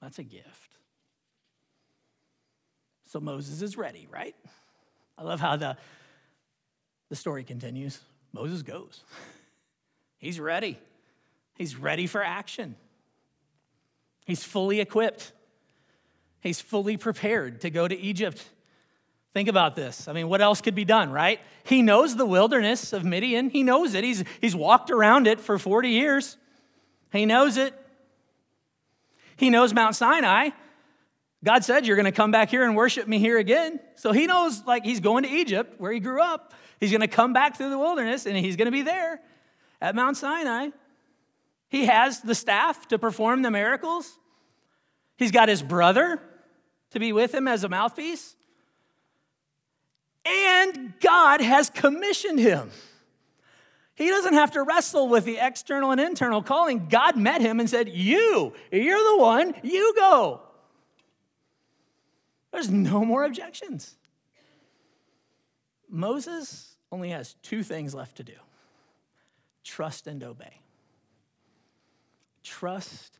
That's 0.00 0.18
a 0.18 0.24
gift. 0.24 0.46
So 3.06 3.20
Moses 3.20 3.62
is 3.62 3.76
ready, 3.76 4.06
right? 4.10 4.36
I 5.16 5.24
love 5.24 5.40
how 5.40 5.56
the, 5.56 5.76
the 7.08 7.16
story 7.16 7.44
continues. 7.44 7.98
Moses 8.32 8.62
goes. 8.62 9.02
He's 10.18 10.38
ready. 10.38 10.78
He's 11.56 11.76
ready 11.76 12.06
for 12.06 12.22
action. 12.22 12.76
He's 14.26 14.44
fully 14.44 14.80
equipped. 14.80 15.32
He's 16.40 16.60
fully 16.60 16.96
prepared 16.96 17.62
to 17.62 17.70
go 17.70 17.86
to 17.86 17.96
Egypt. 17.96 18.44
Think 19.34 19.48
about 19.48 19.76
this. 19.76 20.08
I 20.08 20.12
mean, 20.12 20.28
what 20.28 20.40
else 20.40 20.60
could 20.60 20.74
be 20.74 20.84
done, 20.84 21.10
right? 21.10 21.40
He 21.64 21.82
knows 21.82 22.16
the 22.16 22.26
wilderness 22.26 22.92
of 22.92 23.04
Midian. 23.04 23.50
He 23.50 23.62
knows 23.62 23.94
it. 23.94 24.04
He's, 24.04 24.24
he's 24.40 24.56
walked 24.56 24.90
around 24.90 25.26
it 25.26 25.40
for 25.40 25.58
40 25.58 25.90
years. 25.90 26.36
He 27.12 27.26
knows 27.26 27.56
it. 27.56 27.74
He 29.36 29.50
knows 29.50 29.72
Mount 29.72 29.94
Sinai. 29.94 30.50
God 31.44 31.64
said, 31.64 31.86
You're 31.86 31.96
going 31.96 32.06
to 32.06 32.12
come 32.12 32.30
back 32.30 32.50
here 32.50 32.64
and 32.64 32.74
worship 32.74 33.06
me 33.06 33.18
here 33.18 33.38
again. 33.38 33.78
So 33.94 34.12
he 34.12 34.26
knows, 34.26 34.64
like, 34.66 34.84
he's 34.84 35.00
going 35.00 35.22
to 35.22 35.30
Egypt, 35.30 35.74
where 35.78 35.92
he 35.92 36.00
grew 36.00 36.20
up. 36.20 36.54
He's 36.80 36.90
going 36.90 37.02
to 37.02 37.08
come 37.08 37.32
back 37.32 37.56
through 37.56 37.70
the 37.70 37.78
wilderness 37.78 38.26
and 38.26 38.36
he's 38.36 38.56
going 38.56 38.66
to 38.66 38.72
be 38.72 38.82
there 38.82 39.20
at 39.80 39.94
Mount 39.94 40.16
Sinai. 40.16 40.68
He 41.68 41.86
has 41.86 42.20
the 42.20 42.34
staff 42.34 42.88
to 42.88 42.98
perform 42.98 43.42
the 43.42 43.50
miracles. 43.50 44.18
He's 45.16 45.32
got 45.32 45.48
his 45.48 45.62
brother 45.62 46.20
to 46.90 46.98
be 46.98 47.12
with 47.12 47.34
him 47.34 47.48
as 47.48 47.64
a 47.64 47.68
mouthpiece. 47.68 48.34
And 50.26 50.92
God 51.00 51.40
has 51.40 51.70
commissioned 51.70 52.38
him. 52.38 52.70
He 53.94 54.08
doesn't 54.08 54.34
have 54.34 54.52
to 54.52 54.62
wrestle 54.62 55.08
with 55.08 55.24
the 55.24 55.38
external 55.38 55.90
and 55.90 56.00
internal 56.00 56.42
calling. 56.42 56.88
God 56.88 57.16
met 57.16 57.40
him 57.40 57.58
and 57.58 57.68
said, 57.68 57.88
You, 57.88 58.52
you're 58.70 59.16
the 59.16 59.18
one, 59.18 59.54
you 59.62 59.92
go. 59.96 60.42
There's 62.52 62.70
no 62.70 63.04
more 63.04 63.24
objections. 63.24 63.96
Moses 65.88 66.76
only 66.92 67.10
has 67.10 67.34
two 67.42 67.62
things 67.62 67.94
left 67.94 68.16
to 68.16 68.22
do 68.22 68.34
trust 69.64 70.06
and 70.06 70.22
obey. 70.22 70.60
Trust 72.42 73.18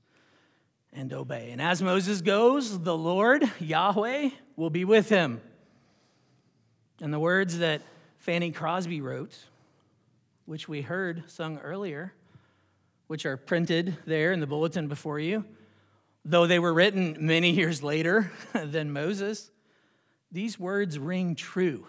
and 0.92 1.12
obey. 1.12 1.50
And 1.50 1.60
as 1.60 1.82
Moses 1.82 2.20
goes, 2.20 2.80
the 2.80 2.96
Lord, 2.96 3.44
Yahweh, 3.60 4.30
will 4.56 4.70
be 4.70 4.84
with 4.84 5.08
him. 5.08 5.40
And 7.00 7.12
the 7.12 7.20
words 7.20 7.58
that 7.58 7.82
Fanny 8.18 8.50
Crosby 8.50 9.00
wrote, 9.00 9.36
which 10.46 10.68
we 10.68 10.82
heard 10.82 11.30
sung 11.30 11.58
earlier, 11.58 12.12
which 13.06 13.24
are 13.26 13.36
printed 13.36 13.96
there 14.06 14.32
in 14.32 14.40
the 14.40 14.46
bulletin 14.46 14.88
before 14.88 15.20
you, 15.20 15.44
though 16.24 16.46
they 16.46 16.58
were 16.58 16.74
written 16.74 17.16
many 17.20 17.50
years 17.50 17.82
later 17.82 18.30
than 18.52 18.92
Moses, 18.92 19.50
these 20.30 20.58
words 20.58 20.98
ring 20.98 21.34
true 21.34 21.86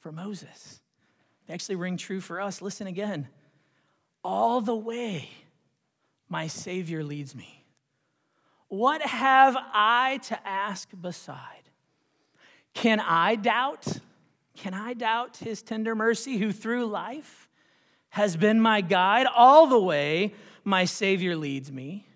for 0.00 0.12
Moses. 0.12 0.80
They 1.46 1.54
actually 1.54 1.76
ring 1.76 1.96
true 1.96 2.20
for 2.20 2.40
us. 2.40 2.62
Listen 2.62 2.86
again. 2.86 3.28
All 4.22 4.60
the 4.60 4.76
way 4.76 5.28
my 6.28 6.46
Savior 6.46 7.02
leads 7.02 7.34
me. 7.34 7.63
What 8.74 9.02
have 9.02 9.56
I 9.72 10.18
to 10.24 10.48
ask 10.48 10.88
beside? 11.00 11.70
Can 12.72 12.98
I 12.98 13.36
doubt? 13.36 13.86
Can 14.56 14.74
I 14.74 14.94
doubt 14.94 15.36
his 15.36 15.62
tender 15.62 15.94
mercy 15.94 16.38
who 16.38 16.50
through 16.50 16.86
life 16.86 17.48
has 18.08 18.36
been 18.36 18.60
my 18.60 18.80
guide 18.80 19.28
all 19.32 19.68
the 19.68 19.78
way 19.78 20.34
my 20.64 20.86
Savior 20.86 21.36
leads 21.36 21.70
me? 21.70 22.08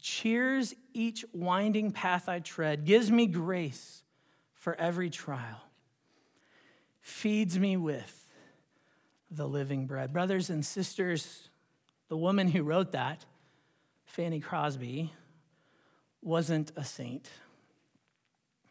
Cheers 0.00 0.76
each 0.94 1.24
winding 1.32 1.90
path 1.90 2.28
I 2.28 2.38
tread, 2.38 2.84
gives 2.84 3.10
me 3.10 3.26
grace 3.26 4.04
for 4.54 4.76
every 4.76 5.10
trial, 5.10 5.64
feeds 7.00 7.58
me 7.58 7.76
with 7.76 8.28
the 9.28 9.48
living 9.48 9.88
bread. 9.88 10.12
Brothers 10.12 10.50
and 10.50 10.64
sisters, 10.64 11.48
the 12.08 12.16
woman 12.16 12.46
who 12.46 12.62
wrote 12.62 12.92
that 12.92 13.24
Fanny 14.16 14.40
Crosby 14.40 15.12
wasn't 16.22 16.72
a 16.74 16.82
saint. 16.82 17.28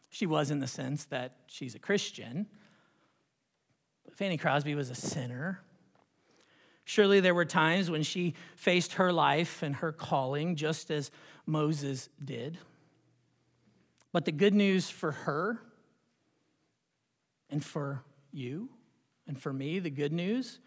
She 0.09 0.25
was 0.25 0.49
in 0.49 0.57
the 0.57 0.65
sense 0.65 1.05
that 1.05 1.35
she's 1.45 1.75
a 1.75 1.79
Christian. 1.79 2.47
But 4.05 4.15
Fanny 4.15 4.37
Crosby 4.37 4.73
was 4.73 4.89
a 4.89 4.95
sinner. 4.95 5.59
Surely 6.83 7.19
there 7.19 7.35
were 7.35 7.45
times 7.45 7.91
when 7.91 8.01
she 8.01 8.33
faced 8.55 8.93
her 8.93 9.13
life 9.13 9.61
and 9.61 9.75
her 9.75 9.91
calling 9.91 10.55
just 10.55 10.89
as 10.89 11.11
Moses 11.45 12.09
did. 12.23 12.57
But 14.11 14.25
the 14.25 14.31
good 14.31 14.55
news 14.55 14.89
for 14.89 15.11
her 15.11 15.59
and 17.51 17.63
for 17.63 18.03
you 18.31 18.69
and 19.27 19.39
for 19.39 19.53
me, 19.53 19.77
the 19.77 19.91
good 19.91 20.11
news 20.11 20.57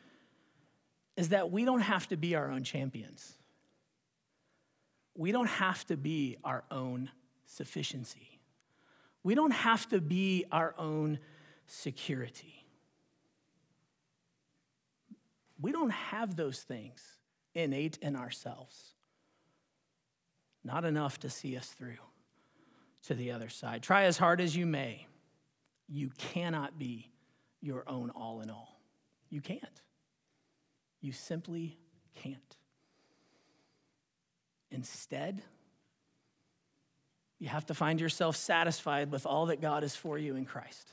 is 1.16 1.30
that 1.30 1.50
we 1.50 1.64
don't 1.64 1.80
have 1.80 2.06
to 2.10 2.16
be 2.16 2.36
our 2.36 2.48
own 2.48 2.62
champions 2.62 3.37
we 5.18 5.32
don't 5.32 5.48
have 5.48 5.84
to 5.86 5.96
be 5.96 6.36
our 6.44 6.62
own 6.70 7.10
sufficiency. 7.44 8.38
We 9.24 9.34
don't 9.34 9.50
have 9.50 9.88
to 9.88 10.00
be 10.00 10.44
our 10.52 10.76
own 10.78 11.18
security. 11.66 12.64
We 15.60 15.72
don't 15.72 15.90
have 15.90 16.36
those 16.36 16.60
things 16.60 17.02
innate 17.52 17.98
in 18.00 18.14
ourselves. 18.14 18.94
Not 20.62 20.84
enough 20.84 21.18
to 21.20 21.30
see 21.30 21.56
us 21.56 21.66
through 21.66 21.98
to 23.06 23.14
the 23.14 23.32
other 23.32 23.48
side. 23.48 23.82
Try 23.82 24.04
as 24.04 24.18
hard 24.18 24.40
as 24.40 24.54
you 24.54 24.66
may, 24.66 25.08
you 25.88 26.10
cannot 26.16 26.78
be 26.78 27.10
your 27.60 27.82
own 27.88 28.10
all 28.10 28.40
in 28.40 28.50
all. 28.50 28.80
You 29.30 29.40
can't. 29.40 29.82
You 31.00 31.10
simply 31.10 31.76
can't. 32.14 32.57
Instead, 34.78 35.42
you 37.40 37.48
have 37.48 37.66
to 37.66 37.74
find 37.74 38.00
yourself 38.00 38.36
satisfied 38.36 39.10
with 39.10 39.26
all 39.26 39.46
that 39.46 39.60
God 39.60 39.82
is 39.82 39.96
for 39.96 40.16
you 40.16 40.36
in 40.36 40.44
Christ. 40.44 40.92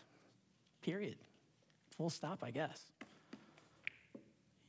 Period. 0.81 1.17
Full 1.95 2.09
stop, 2.09 2.39
I 2.41 2.49
guess. 2.49 2.81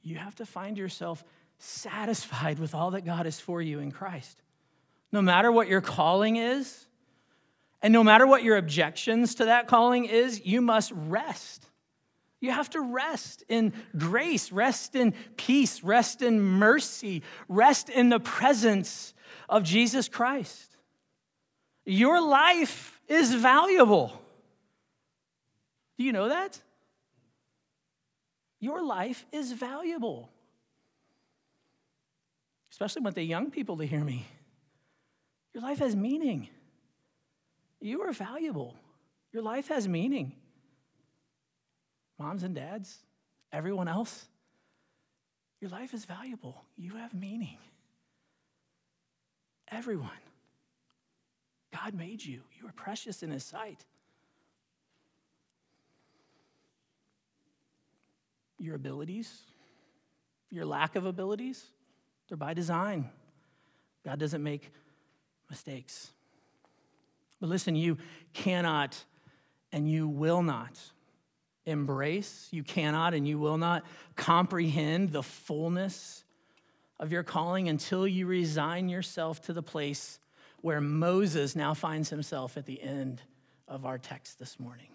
You 0.02 0.16
have 0.16 0.34
to 0.34 0.44
find 0.44 0.76
yourself 0.76 1.24
satisfied 1.58 2.58
with 2.58 2.74
all 2.74 2.90
that 2.90 3.06
God 3.06 3.26
is 3.26 3.40
for 3.40 3.62
you 3.62 3.78
in 3.78 3.90
Christ. 3.90 4.42
No 5.10 5.22
matter 5.22 5.50
what 5.50 5.66
your 5.66 5.80
calling 5.80 6.36
is, 6.36 6.84
and 7.80 7.94
no 7.94 8.04
matter 8.04 8.26
what 8.26 8.42
your 8.42 8.58
objections 8.58 9.36
to 9.36 9.46
that 9.46 9.66
calling 9.66 10.04
is, 10.04 10.44
you 10.44 10.60
must 10.60 10.92
rest 10.94 11.64
you 12.46 12.52
have 12.52 12.70
to 12.70 12.80
rest 12.80 13.42
in 13.48 13.72
grace, 13.98 14.52
rest 14.52 14.94
in 14.94 15.12
peace, 15.36 15.82
rest 15.82 16.22
in 16.22 16.40
mercy, 16.40 17.22
rest 17.48 17.90
in 17.90 18.08
the 18.08 18.20
presence 18.20 19.12
of 19.48 19.62
Jesus 19.62 20.08
Christ. 20.08 20.76
Your 21.84 22.20
life 22.20 23.00
is 23.08 23.34
valuable. 23.34 24.12
Do 25.98 26.04
you 26.04 26.12
know 26.12 26.28
that? 26.28 26.60
Your 28.60 28.82
life 28.84 29.26
is 29.32 29.52
valuable. 29.52 30.30
Especially 32.70 33.02
want 33.02 33.14
the 33.14 33.22
young 33.22 33.50
people 33.50 33.76
to 33.78 33.86
hear 33.86 34.04
me. 34.04 34.26
Your 35.54 35.62
life 35.62 35.78
has 35.78 35.96
meaning. 35.96 36.48
You 37.80 38.02
are 38.02 38.12
valuable. 38.12 38.74
Your 39.32 39.42
life 39.42 39.68
has 39.68 39.88
meaning. 39.88 40.34
Moms 42.18 42.42
and 42.42 42.54
dads, 42.54 42.98
everyone 43.52 43.88
else, 43.88 44.26
your 45.60 45.70
life 45.70 45.94
is 45.94 46.04
valuable. 46.04 46.64
You 46.76 46.96
have 46.96 47.14
meaning. 47.14 47.58
Everyone. 49.68 50.10
God 51.72 51.94
made 51.94 52.24
you. 52.24 52.40
You 52.58 52.68
are 52.68 52.72
precious 52.72 53.22
in 53.22 53.30
His 53.30 53.44
sight. 53.44 53.84
Your 58.58 58.74
abilities, 58.76 59.42
your 60.50 60.64
lack 60.64 60.96
of 60.96 61.04
abilities, 61.04 61.64
they're 62.28 62.36
by 62.36 62.54
design. 62.54 63.10
God 64.04 64.18
doesn't 64.18 64.42
make 64.42 64.72
mistakes. 65.50 66.10
But 67.40 67.50
listen, 67.50 67.76
you 67.76 67.98
cannot 68.32 68.96
and 69.72 69.90
you 69.90 70.08
will 70.08 70.42
not 70.42 70.78
embrace, 71.66 72.48
you 72.50 72.62
cannot 72.62 73.12
and 73.12 73.26
you 73.26 73.38
will 73.38 73.58
not 73.58 73.84
comprehend 74.14 75.10
the 75.10 75.22
fullness 75.22 76.24
of 76.98 77.12
your 77.12 77.22
calling 77.22 77.68
until 77.68 78.06
you 78.06 78.26
resign 78.26 78.88
yourself 78.88 79.42
to 79.42 79.52
the 79.52 79.62
place 79.62 80.18
where 80.62 80.80
Moses 80.80 81.54
now 81.54 81.74
finds 81.74 82.08
himself 82.08 82.56
at 82.56 82.64
the 82.64 82.80
end 82.80 83.20
of 83.68 83.84
our 83.84 83.98
text 83.98 84.38
this 84.38 84.58
morning. 84.58 84.88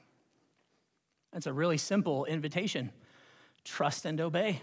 That's 1.32 1.46
a 1.46 1.54
really 1.54 1.78
simple 1.78 2.26
invitation 2.26 2.92
trust 3.64 4.06
and 4.06 4.20
obey. 4.20 4.60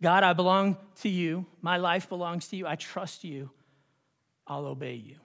God, 0.00 0.22
I 0.22 0.34
belong 0.34 0.76
to 1.00 1.08
you. 1.08 1.46
My 1.62 1.78
life 1.78 2.08
belongs 2.08 2.48
to 2.48 2.56
you. 2.56 2.66
I 2.66 2.76
trust 2.76 3.24
you. 3.24 3.50
I'll 4.46 4.66
obey 4.66 4.94
you. 4.94 5.16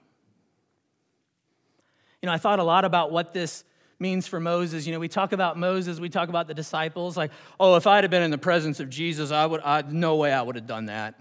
You 2.20 2.26
know, 2.26 2.32
I 2.32 2.38
thought 2.38 2.58
a 2.58 2.64
lot 2.64 2.84
about 2.84 3.12
what 3.12 3.32
this 3.32 3.64
means 4.02 4.26
for 4.26 4.38
Moses. 4.38 4.86
You 4.86 4.92
know, 4.92 4.98
we 4.98 5.08
talk 5.08 5.32
about 5.32 5.56
Moses, 5.56 5.98
we 5.98 6.10
talk 6.10 6.28
about 6.28 6.46
the 6.48 6.54
disciples, 6.54 7.16
like, 7.16 7.30
oh, 7.58 7.76
if 7.76 7.86
I'd 7.86 8.04
have 8.04 8.10
been 8.10 8.22
in 8.22 8.30
the 8.30 8.36
presence 8.36 8.80
of 8.80 8.90
Jesus, 8.90 9.30
I 9.30 9.46
would, 9.46 9.62
I, 9.62 9.82
no 9.88 10.16
way 10.16 10.30
I 10.30 10.42
would 10.42 10.56
have 10.56 10.66
done 10.66 10.86
that. 10.86 11.18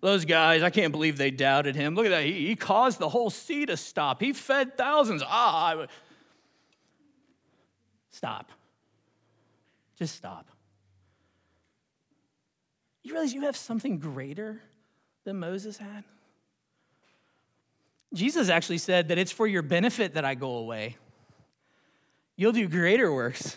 Those 0.00 0.24
guys, 0.24 0.62
I 0.62 0.70
can't 0.70 0.92
believe 0.92 1.18
they 1.18 1.30
doubted 1.30 1.74
him. 1.74 1.94
Look 1.94 2.06
at 2.06 2.10
that. 2.10 2.24
He, 2.24 2.46
he 2.46 2.56
caused 2.56 2.98
the 2.98 3.08
whole 3.08 3.30
sea 3.30 3.66
to 3.66 3.76
stop. 3.76 4.22
He 4.22 4.32
fed 4.32 4.78
thousands. 4.78 5.22
Ah, 5.26 5.66
I 5.66 5.74
would. 5.74 5.90
Stop. 8.12 8.50
Just 9.98 10.14
stop. 10.14 10.46
You 13.02 13.12
realize 13.12 13.34
you 13.34 13.42
have 13.42 13.56
something 13.56 13.98
greater 13.98 14.62
than 15.24 15.38
Moses 15.38 15.76
had? 15.76 16.04
Jesus 18.14 18.48
actually 18.48 18.78
said 18.78 19.08
that 19.08 19.18
it's 19.18 19.32
for 19.32 19.46
your 19.46 19.62
benefit 19.62 20.14
that 20.14 20.24
I 20.24 20.34
go 20.34 20.56
away. 20.56 20.96
You'll 22.38 22.52
do 22.52 22.68
greater 22.68 23.12
works. 23.12 23.56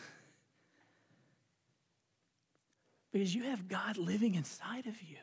Because 3.14 3.36
you 3.36 3.44
have 3.44 3.68
God 3.68 3.98
living 3.98 4.34
inside 4.34 4.88
of 4.88 5.00
you. 5.04 5.18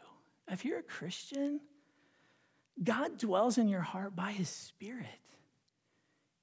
If 0.47 0.65
you're 0.65 0.79
a 0.79 0.83
Christian, 0.83 1.61
God 2.83 3.19
dwells 3.19 3.59
in 3.59 3.69
your 3.69 3.81
heart 3.81 4.15
by 4.15 4.31
his 4.31 4.49
Spirit. 4.49 5.07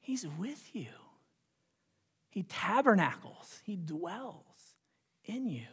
He's 0.01 0.27
with 0.37 0.75
you. 0.75 0.89
He 2.29 2.43
tabernacles, 2.43 3.61
he 3.63 3.77
dwells 3.77 4.75
in 5.23 5.47
you. 5.47 5.67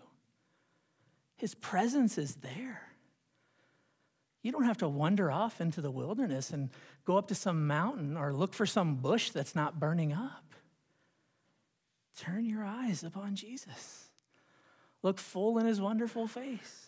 His 1.35 1.57
presence 1.57 2.19
is 2.19 2.37
there. 2.37 2.83
You 4.45 4.53
don't 4.53 4.63
have 4.63 4.79
to 4.79 4.89
wander 4.89 5.29
off 5.33 5.61
into 5.61 5.81
the 5.81 5.91
wilderness 5.91 6.51
and 6.51 6.71
go 7.05 7.17
up 7.19 7.27
to 7.29 7.35
some 7.35 7.67
mountain 7.67 8.17
or 8.17 8.33
look 8.33 8.55
for 8.55 8.65
some 8.65 8.95
bush 8.95 9.31
that's 9.31 9.57
not 9.57 9.81
burning 9.81 10.13
up. 10.13 10.52
Turn 12.19 12.45
your 12.45 12.65
eyes 12.65 13.03
upon 13.03 13.35
Jesus. 13.35 14.09
Look 15.03 15.19
full 15.19 15.59
in 15.59 15.67
his 15.67 15.81
wonderful 15.81 16.27
face. 16.27 16.87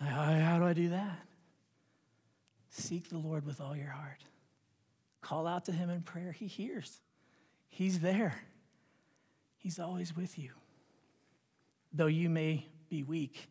How 0.00 0.58
do 0.58 0.64
I 0.64 0.72
do 0.72 0.90
that? 0.90 1.18
Seek 2.70 3.08
the 3.08 3.18
Lord 3.18 3.46
with 3.46 3.60
all 3.60 3.76
your 3.76 3.90
heart. 3.90 4.22
Call 5.22 5.46
out 5.46 5.64
to 5.64 5.72
him 5.72 5.90
in 5.90 6.02
prayer. 6.02 6.32
He 6.32 6.46
hears, 6.46 7.00
he's 7.68 8.00
there, 8.00 8.34
he's 9.56 9.78
always 9.78 10.14
with 10.14 10.38
you. 10.38 10.50
Though 11.92 12.06
you 12.06 12.28
may 12.28 12.66
be 12.88 13.02
weak, 13.02 13.48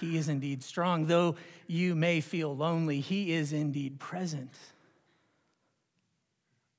he 0.00 0.16
is 0.16 0.28
indeed 0.28 0.62
strong. 0.62 1.06
Though 1.06 1.36
you 1.66 1.94
may 1.94 2.20
feel 2.20 2.56
lonely, 2.56 3.00
he 3.00 3.32
is 3.32 3.52
indeed 3.52 4.00
present. 4.00 4.54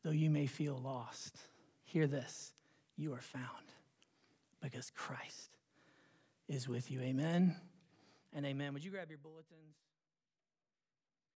Though 0.04 0.12
you 0.12 0.30
may 0.30 0.48
feel 0.48 0.76
lost, 0.84 1.38
hear 1.94 2.08
this 2.08 2.52
you 2.98 3.14
are 3.14 3.22
found 3.22 3.46
because 4.62 4.90
Christ 4.90 5.52
is 6.50 6.68
with 6.68 6.90
you. 6.90 7.00
Amen 7.02 7.56
and 8.34 8.46
amen. 8.48 8.74
Would 8.74 8.84
you 8.84 8.90
grab 8.90 9.10
your 9.10 9.20
bulletins? 9.20 9.78